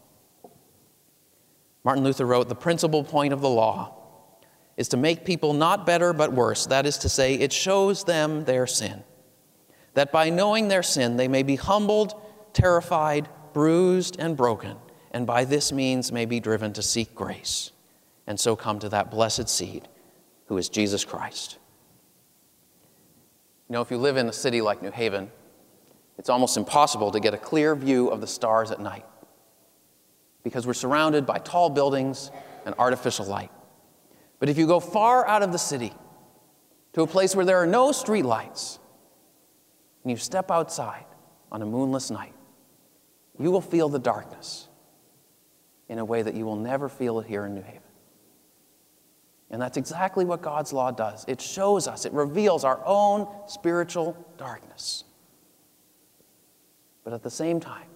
Martin 1.83 2.03
Luther 2.03 2.25
wrote 2.25 2.49
The 2.49 2.55
principal 2.55 3.03
point 3.03 3.31
of 3.31 3.41
the 3.41 3.49
law 3.49 3.93
is 4.75 4.87
to 4.87 4.97
make 4.97 5.23
people 5.23 5.53
not 5.53 5.85
better 5.85 6.11
but 6.11 6.33
worse. 6.33 6.65
That 6.65 6.87
is 6.87 6.97
to 6.97 7.09
say, 7.09 7.35
it 7.35 7.53
shows 7.53 8.05
them 8.05 8.45
their 8.45 8.65
sin. 8.65 9.03
That 9.93 10.11
by 10.11 10.31
knowing 10.31 10.67
their 10.67 10.81
sin, 10.81 11.15
they 11.15 11.27
may 11.27 11.43
be 11.43 11.57
humbled, 11.57 12.19
terrified, 12.53 13.29
bruised, 13.53 14.19
and 14.19 14.35
broken, 14.35 14.77
and 15.11 15.27
by 15.27 15.45
this 15.45 15.71
means 15.71 16.11
may 16.11 16.25
be 16.25 16.39
driven 16.39 16.73
to 16.73 16.81
seek 16.81 17.13
grace, 17.13 17.71
and 18.31 18.39
so 18.39 18.55
come 18.55 18.79
to 18.79 18.87
that 18.87 19.11
blessed 19.11 19.49
seed 19.49 19.89
who 20.45 20.57
is 20.57 20.69
Jesus 20.69 21.03
Christ. 21.03 21.57
You 23.67 23.73
know, 23.73 23.81
if 23.81 23.91
you 23.91 23.97
live 23.97 24.15
in 24.15 24.25
a 24.29 24.31
city 24.31 24.61
like 24.61 24.81
New 24.81 24.89
Haven, 24.89 25.29
it's 26.17 26.29
almost 26.29 26.55
impossible 26.55 27.11
to 27.11 27.19
get 27.19 27.33
a 27.33 27.37
clear 27.37 27.75
view 27.75 28.07
of 28.07 28.21
the 28.21 28.27
stars 28.27 28.71
at 28.71 28.79
night 28.79 29.03
because 30.45 30.65
we're 30.65 30.73
surrounded 30.73 31.25
by 31.25 31.39
tall 31.39 31.69
buildings 31.69 32.31
and 32.65 32.73
artificial 32.79 33.25
light. 33.25 33.51
But 34.39 34.47
if 34.47 34.57
you 34.57 34.65
go 34.65 34.79
far 34.79 35.27
out 35.27 35.43
of 35.43 35.51
the 35.51 35.59
city 35.59 35.91
to 36.93 37.01
a 37.01 37.07
place 37.07 37.35
where 37.35 37.43
there 37.43 37.57
are 37.57 37.67
no 37.67 37.91
street 37.91 38.23
lights, 38.23 38.79
and 40.03 40.11
you 40.11 40.15
step 40.15 40.49
outside 40.49 41.03
on 41.51 41.61
a 41.61 41.65
moonless 41.65 42.09
night, 42.09 42.33
you 43.37 43.51
will 43.51 43.59
feel 43.59 43.89
the 43.89 43.99
darkness 43.99 44.69
in 45.89 45.99
a 45.99 46.05
way 46.05 46.21
that 46.21 46.33
you 46.33 46.45
will 46.45 46.55
never 46.55 46.87
feel 46.87 47.19
it 47.19 47.27
here 47.27 47.45
in 47.45 47.55
New 47.55 47.61
Haven. 47.61 47.90
And 49.51 49.61
that's 49.61 49.75
exactly 49.75 50.23
what 50.23 50.41
God's 50.41 50.71
law 50.71 50.91
does. 50.91 51.25
It 51.27 51.41
shows 51.41 51.87
us, 51.87 52.05
it 52.05 52.13
reveals 52.13 52.63
our 52.63 52.81
own 52.85 53.27
spiritual 53.47 54.17
darkness. 54.37 55.03
But 57.03 57.13
at 57.13 57.21
the 57.21 57.29
same 57.29 57.59
time, 57.59 57.87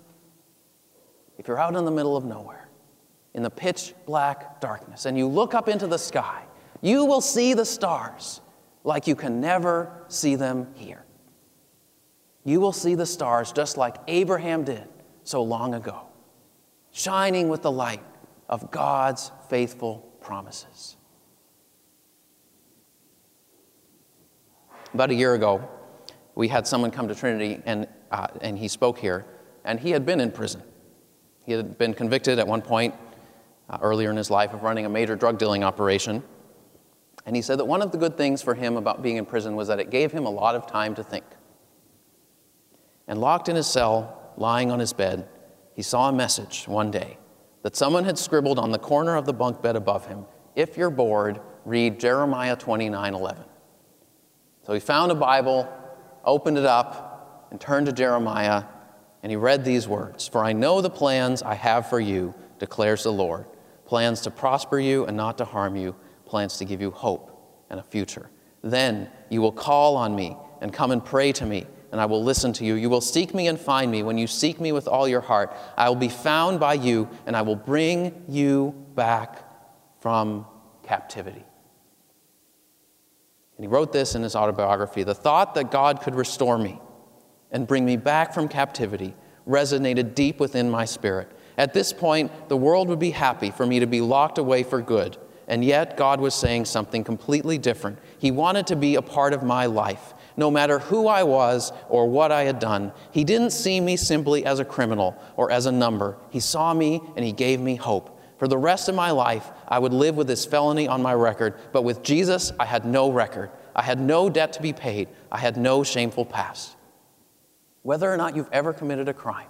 if 1.37 1.47
you're 1.47 1.59
out 1.59 1.75
in 1.75 1.85
the 1.85 1.91
middle 1.91 2.17
of 2.17 2.25
nowhere, 2.25 2.69
in 3.33 3.41
the 3.41 3.49
pitch 3.49 3.93
black 4.05 4.59
darkness, 4.59 5.05
and 5.05 5.17
you 5.17 5.27
look 5.27 5.53
up 5.53 5.69
into 5.69 5.87
the 5.87 5.97
sky, 5.97 6.43
you 6.81 7.05
will 7.05 7.21
see 7.21 7.53
the 7.53 7.65
stars 7.65 8.41
like 8.83 9.07
you 9.07 9.15
can 9.15 9.39
never 9.39 9.91
see 10.09 10.35
them 10.35 10.67
here. 10.75 11.05
You 12.43 12.59
will 12.59 12.73
see 12.73 12.95
the 12.95 13.05
stars 13.05 13.51
just 13.51 13.77
like 13.77 13.95
Abraham 14.07 14.65
did 14.65 14.87
so 15.23 15.41
long 15.41 15.73
ago, 15.73 16.01
shining 16.91 17.47
with 17.47 17.61
the 17.61 17.71
light 17.71 18.03
of 18.49 18.71
God's 18.71 19.31
faithful 19.49 19.99
promises. 20.21 20.97
About 24.95 25.11
a 25.11 25.13
year 25.13 25.33
ago, 25.33 25.67
we 26.35 26.47
had 26.47 26.65
someone 26.65 26.89
come 26.89 27.09
to 27.09 27.15
Trinity 27.15 27.61
and, 27.65 27.85
uh, 28.11 28.27
and 28.39 28.57
he 28.57 28.69
spoke 28.69 28.97
here, 28.97 29.25
and 29.65 29.77
he 29.77 29.91
had 29.91 30.05
been 30.05 30.21
in 30.21 30.31
prison. 30.31 30.63
He 31.43 31.51
had 31.51 31.77
been 31.77 31.93
convicted 31.93 32.39
at 32.39 32.47
one 32.47 32.61
point 32.61 32.95
uh, 33.69 33.77
earlier 33.81 34.09
in 34.09 34.15
his 34.15 34.31
life 34.31 34.53
of 34.53 34.63
running 34.63 34.85
a 34.85 34.89
major 34.89 35.17
drug 35.17 35.37
dealing 35.37 35.65
operation. 35.65 36.23
And 37.25 37.35
he 37.35 37.41
said 37.41 37.59
that 37.59 37.65
one 37.65 37.81
of 37.81 37.91
the 37.91 37.97
good 37.97 38.15
things 38.15 38.41
for 38.41 38.55
him 38.55 38.77
about 38.77 39.03
being 39.03 39.17
in 39.17 39.25
prison 39.25 39.57
was 39.57 39.67
that 39.67 39.81
it 39.81 39.89
gave 39.89 40.13
him 40.13 40.25
a 40.25 40.29
lot 40.29 40.55
of 40.55 40.65
time 40.65 40.95
to 40.95 41.03
think. 41.03 41.25
And 43.05 43.19
locked 43.19 43.49
in 43.49 43.57
his 43.57 43.67
cell, 43.67 44.31
lying 44.37 44.71
on 44.71 44.79
his 44.79 44.93
bed, 44.93 45.27
he 45.73 45.81
saw 45.81 46.07
a 46.07 46.13
message 46.13 46.69
one 46.69 46.89
day 46.89 47.17
that 47.63 47.75
someone 47.75 48.05
had 48.05 48.17
scribbled 48.17 48.59
on 48.59 48.71
the 48.71 48.79
corner 48.79 49.17
of 49.17 49.25
the 49.25 49.33
bunk 49.33 49.61
bed 49.61 49.75
above 49.75 50.07
him 50.07 50.25
If 50.55 50.77
you're 50.77 50.89
bored, 50.89 51.41
read 51.65 51.99
Jeremiah 51.99 52.55
29 52.55 53.13
11. 53.13 53.43
So 54.65 54.73
he 54.73 54.79
found 54.79 55.11
a 55.11 55.15
Bible, 55.15 55.71
opened 56.23 56.57
it 56.57 56.65
up, 56.65 57.47
and 57.51 57.61
turned 57.61 57.85
to 57.85 57.91
Jeremiah 57.91 58.63
and 59.25 59.31
he 59.31 59.37
read 59.37 59.65
these 59.65 59.87
words 59.87 60.27
For 60.27 60.45
I 60.45 60.53
know 60.53 60.81
the 60.81 60.89
plans 60.91 61.41
I 61.41 61.55
have 61.55 61.89
for 61.89 61.99
you, 61.99 62.35
declares 62.59 63.01
the 63.01 63.11
Lord 63.11 63.47
plans 63.87 64.21
to 64.21 64.29
prosper 64.31 64.79
you 64.79 65.05
and 65.05 65.17
not 65.17 65.39
to 65.39 65.45
harm 65.45 65.75
you, 65.75 65.95
plans 66.25 66.59
to 66.59 66.65
give 66.65 66.79
you 66.79 66.91
hope 66.91 67.65
and 67.71 67.79
a 67.79 67.83
future. 67.83 68.29
Then 68.61 69.09
you 69.31 69.41
will 69.41 69.51
call 69.51 69.95
on 69.95 70.15
me 70.15 70.37
and 70.61 70.71
come 70.71 70.91
and 70.91 71.03
pray 71.03 71.31
to 71.31 71.45
me, 71.45 71.65
and 71.91 71.99
I 71.99 72.05
will 72.05 72.23
listen 72.23 72.53
to 72.53 72.65
you. 72.65 72.75
You 72.75 72.87
will 72.87 73.01
seek 73.01 73.33
me 73.33 73.47
and 73.47 73.59
find 73.59 73.91
me 73.91 74.03
when 74.03 74.19
you 74.19 74.27
seek 74.27 74.61
me 74.61 74.71
with 74.71 74.87
all 74.87 75.07
your 75.07 75.21
heart. 75.21 75.55
I 75.75 75.89
will 75.89 75.95
be 75.95 76.09
found 76.09 76.59
by 76.59 76.75
you, 76.75 77.09
and 77.25 77.35
I 77.35 77.41
will 77.41 77.55
bring 77.55 78.25
you 78.27 78.75
back 78.93 79.43
from 80.01 80.45
captivity. 80.83 81.45
And 83.57 83.63
he 83.63 83.67
wrote 83.67 83.93
this 83.93 84.15
in 84.15 84.23
his 84.23 84.35
autobiography 84.35 85.03
The 85.03 85.15
thought 85.15 85.55
that 85.55 85.71
God 85.71 86.01
could 86.01 86.15
restore 86.15 86.57
me 86.57 86.79
and 87.51 87.67
bring 87.67 87.85
me 87.85 87.97
back 87.97 88.33
from 88.33 88.47
captivity 88.47 89.15
resonated 89.47 90.15
deep 90.15 90.39
within 90.39 90.69
my 90.69 90.85
spirit. 90.85 91.31
At 91.57 91.73
this 91.73 91.93
point, 91.93 92.49
the 92.49 92.57
world 92.57 92.89
would 92.89 92.99
be 92.99 93.11
happy 93.11 93.51
for 93.51 93.65
me 93.65 93.79
to 93.79 93.87
be 93.87 94.01
locked 94.01 94.37
away 94.37 94.63
for 94.63 94.81
good. 94.81 95.17
And 95.47 95.63
yet, 95.63 95.95
God 95.95 96.19
was 96.19 96.33
saying 96.33 96.65
something 96.65 97.03
completely 97.03 97.57
different. 97.57 97.99
He 98.17 98.31
wanted 98.31 98.67
to 98.67 98.75
be 98.75 98.95
a 98.95 99.01
part 99.01 99.31
of 99.31 99.43
my 99.43 99.67
life. 99.67 100.13
No 100.37 100.49
matter 100.49 100.79
who 100.79 101.07
I 101.07 101.23
was 101.23 101.71
or 101.87 102.09
what 102.09 102.31
I 102.31 102.43
had 102.43 102.59
done, 102.59 102.91
He 103.11 103.23
didn't 103.23 103.51
see 103.51 103.79
me 103.79 103.95
simply 103.95 104.43
as 104.45 104.59
a 104.59 104.65
criminal 104.65 105.15
or 105.37 105.51
as 105.51 105.67
a 105.67 105.71
number. 105.71 106.17
He 106.31 106.39
saw 106.39 106.73
me 106.73 106.99
and 107.15 107.23
He 107.23 107.31
gave 107.31 107.59
me 107.59 107.75
hope. 107.75 108.19
For 108.37 108.47
the 108.47 108.57
rest 108.57 108.89
of 108.89 108.95
my 108.95 109.11
life, 109.11 109.49
I 109.67 109.79
would 109.79 109.93
live 109.93 110.15
with 110.15 110.27
this 110.27 110.45
felony 110.45 110.87
on 110.87 111.01
my 111.01 111.13
record, 111.13 111.55
but 111.71 111.83
with 111.83 112.03
Jesus, 112.03 112.51
I 112.59 112.65
had 112.65 112.85
no 112.85 113.11
record. 113.11 113.51
I 113.75 113.81
had 113.81 113.99
no 113.99 114.29
debt 114.29 114.53
to 114.53 114.61
be 114.61 114.73
paid. 114.73 115.09
I 115.31 115.37
had 115.37 115.57
no 115.57 115.83
shameful 115.83 116.25
past 116.25 116.75
whether 117.85 118.11
or 118.11 118.17
not 118.17 118.35
you've 118.35 118.49
ever 118.51 118.73
committed 118.73 119.07
a 119.07 119.13
crime 119.13 119.47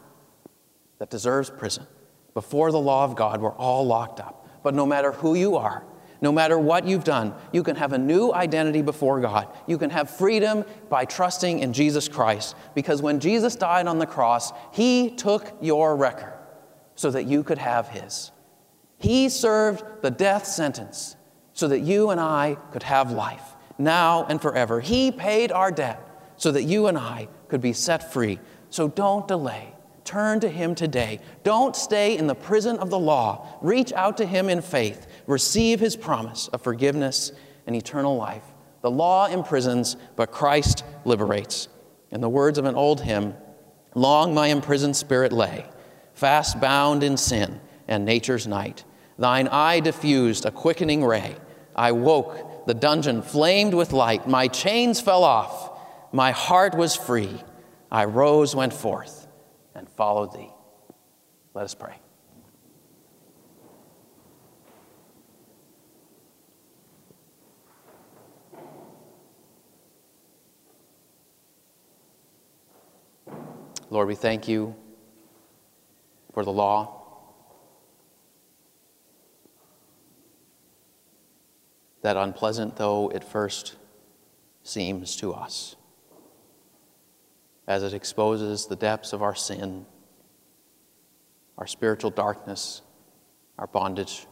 that 0.99 1.09
deserves 1.09 1.49
prison, 1.49 1.87
before 2.33 2.69
the 2.69 2.77
law 2.77 3.05
of 3.05 3.15
God, 3.15 3.39
we're 3.39 3.55
all 3.55 3.87
locked 3.87 4.19
up. 4.19 4.45
But 4.61 4.73
no 4.73 4.85
matter 4.85 5.13
who 5.13 5.35
you 5.35 5.55
are, 5.55 5.85
no 6.19 6.33
matter 6.33 6.59
what 6.59 6.85
you've 6.85 7.05
done, 7.05 7.33
you 7.53 7.63
can 7.63 7.77
have 7.77 7.93
a 7.93 7.97
new 7.97 8.33
identity 8.33 8.81
before 8.81 9.21
God. 9.21 9.47
You 9.67 9.77
can 9.77 9.89
have 9.89 10.09
freedom 10.09 10.65
by 10.89 11.05
trusting 11.05 11.59
in 11.59 11.71
Jesus 11.71 12.09
Christ. 12.09 12.57
Because 12.73 13.01
when 13.01 13.21
Jesus 13.21 13.55
died 13.55 13.87
on 13.87 13.99
the 13.99 14.05
cross, 14.05 14.51
He 14.73 15.11
took 15.11 15.55
your 15.61 15.95
record 15.95 16.33
so 16.95 17.11
that 17.11 17.27
you 17.27 17.41
could 17.41 17.57
have 17.57 17.87
His. 17.87 18.31
He 18.97 19.29
served 19.29 19.83
the 20.01 20.11
death 20.11 20.45
sentence 20.45 21.15
so 21.53 21.67
that 21.67 21.79
you 21.79 22.09
and 22.09 22.19
I 22.19 22.57
could 22.71 22.83
have 22.83 23.11
life 23.11 23.55
now 23.77 24.25
and 24.25 24.41
forever. 24.41 24.79
He 24.79 25.11
paid 25.11 25.51
our 25.51 25.71
debt 25.71 26.01
so 26.37 26.51
that 26.51 26.63
you 26.63 26.87
and 26.87 26.97
I 26.97 27.27
could 27.47 27.61
be 27.61 27.73
set 27.73 28.11
free. 28.11 28.39
So 28.69 28.87
don't 28.87 29.27
delay. 29.27 29.73
Turn 30.03 30.39
to 30.41 30.49
Him 30.49 30.75
today. 30.75 31.19
Don't 31.43 31.75
stay 31.75 32.17
in 32.17 32.27
the 32.27 32.35
prison 32.35 32.77
of 32.77 32.89
the 32.89 32.99
law. 32.99 33.57
Reach 33.61 33.91
out 33.93 34.17
to 34.17 34.25
Him 34.25 34.49
in 34.49 34.61
faith. 34.61 35.07
Receive 35.25 35.79
His 35.79 35.95
promise 35.95 36.47
of 36.49 36.61
forgiveness 36.61 37.31
and 37.65 37.75
eternal 37.75 38.15
life. 38.15 38.43
The 38.81 38.91
law 38.91 39.25
imprisons, 39.25 39.97
but 40.15 40.31
Christ 40.31 40.83
liberates. 41.05 41.67
In 42.11 42.21
the 42.21 42.29
words 42.29 42.59
of 42.59 42.65
an 42.65 42.75
old 42.75 43.01
hymn, 43.01 43.33
long 43.95 44.33
my 44.33 44.47
imprisoned 44.47 44.95
spirit 44.95 45.33
lay, 45.33 45.65
fast 46.13 46.61
bound 46.61 47.03
in 47.03 47.17
sin 47.17 47.59
and 47.87 48.05
nature's 48.05 48.45
night. 48.45 48.83
Thine 49.17 49.47
eye 49.47 49.79
diffused 49.79 50.45
a 50.45 50.51
quickening 50.51 51.03
ray. 51.03 51.35
I 51.75 51.91
woke, 51.91 52.65
the 52.67 52.73
dungeon 52.73 53.21
flamed 53.21 53.73
with 53.73 53.93
light. 53.93 54.27
My 54.27 54.47
chains 54.47 54.99
fell 55.01 55.23
off 55.23 55.71
my 56.15 56.31
heart 56.31 56.75
was 56.75 56.95
free. 56.95 57.43
I 57.91 58.05
rose, 58.05 58.55
went 58.55 58.71
forth, 58.71 59.27
and 59.75 59.89
followed 59.89 60.31
thee. 60.31 60.49
Let 61.53 61.65
us 61.65 61.75
pray. 61.75 61.95
Lord, 73.89 74.07
we 74.07 74.15
thank 74.15 74.47
you 74.47 74.73
for 76.33 76.45
the 76.45 76.53
law. 76.53 76.94
That 82.05 82.17
unpleasant 82.17 82.75
though 82.75 83.09
it 83.09 83.23
first 83.23 83.77
seems 84.61 85.15
to 85.15 85.33
us 85.33 85.75
as 87.67 87.81
it 87.81 87.95
exposes 87.95 88.67
the 88.67 88.75
depths 88.75 89.11
of 89.11 89.23
our 89.23 89.33
sin, 89.33 89.87
our 91.57 91.65
spiritual 91.65 92.11
darkness, 92.11 92.83
our 93.57 93.65
bondage 93.65 94.27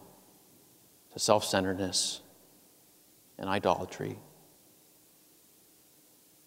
to 1.14 1.18
self 1.18 1.44
centeredness 1.44 2.22
and 3.40 3.50
idolatry. 3.50 4.20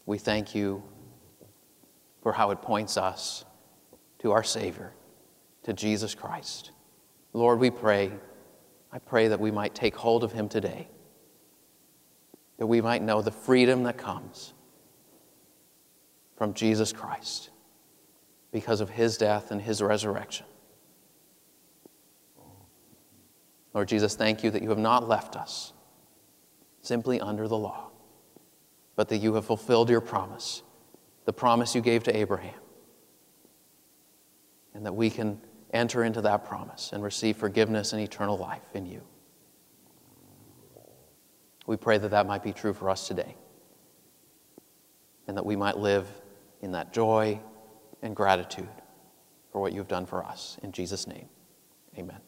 We 0.06 0.18
thank 0.18 0.54
you 0.54 0.80
for 2.22 2.34
how 2.34 2.52
it 2.52 2.62
points 2.62 2.96
us 2.96 3.44
to 4.20 4.30
our 4.30 4.44
Savior, 4.44 4.92
to 5.64 5.72
Jesus 5.72 6.14
Christ. 6.14 6.70
Lord, 7.32 7.58
we 7.58 7.70
pray, 7.70 8.12
I 8.92 9.00
pray 9.00 9.26
that 9.26 9.40
we 9.40 9.50
might 9.50 9.74
take 9.74 9.96
hold 9.96 10.22
of 10.22 10.30
him 10.30 10.48
today, 10.48 10.86
that 12.58 12.66
we 12.66 12.80
might 12.80 13.02
know 13.02 13.22
the 13.22 13.30
freedom 13.30 13.82
that 13.84 13.98
comes 13.98 14.54
from 16.36 16.54
Jesus 16.54 16.92
Christ 16.92 17.50
because 18.52 18.80
of 18.80 18.90
his 18.90 19.18
death 19.18 19.50
and 19.50 19.60
his 19.60 19.82
resurrection. 19.82 20.46
Lord 23.74 23.88
Jesus, 23.88 24.16
thank 24.16 24.42
you 24.42 24.50
that 24.50 24.62
you 24.62 24.70
have 24.70 24.78
not 24.78 25.06
left 25.06 25.36
us 25.36 25.74
simply 26.80 27.20
under 27.20 27.46
the 27.46 27.58
law, 27.58 27.90
but 28.94 29.08
that 29.08 29.18
you 29.18 29.34
have 29.34 29.44
fulfilled 29.44 29.90
your 29.90 30.00
promise, 30.00 30.62
the 31.26 31.32
promise 31.32 31.74
you 31.74 31.82
gave 31.82 32.02
to 32.04 32.16
Abraham, 32.16 32.54
and 34.72 34.86
that 34.86 34.94
we 34.94 35.10
can 35.10 35.40
enter 35.72 36.04
into 36.04 36.22
that 36.22 36.44
promise 36.44 36.92
and 36.92 37.02
receive 37.02 37.36
forgiveness 37.36 37.92
and 37.92 38.00
eternal 38.00 38.38
life 38.38 38.74
in 38.74 38.86
you. 38.86 39.02
We 41.66 41.76
pray 41.76 41.98
that 41.98 42.10
that 42.10 42.26
might 42.26 42.42
be 42.42 42.52
true 42.52 42.72
for 42.72 42.88
us 42.88 43.08
today, 43.08 43.36
and 45.26 45.36
that 45.36 45.44
we 45.44 45.56
might 45.56 45.76
live 45.76 46.06
in 46.62 46.72
that 46.72 46.92
joy 46.92 47.40
and 48.02 48.14
gratitude 48.14 48.68
for 49.50 49.60
what 49.60 49.72
you've 49.72 49.88
done 49.88 50.06
for 50.06 50.24
us. 50.24 50.58
In 50.62 50.72
Jesus' 50.72 51.06
name, 51.06 51.28
amen. 51.98 52.20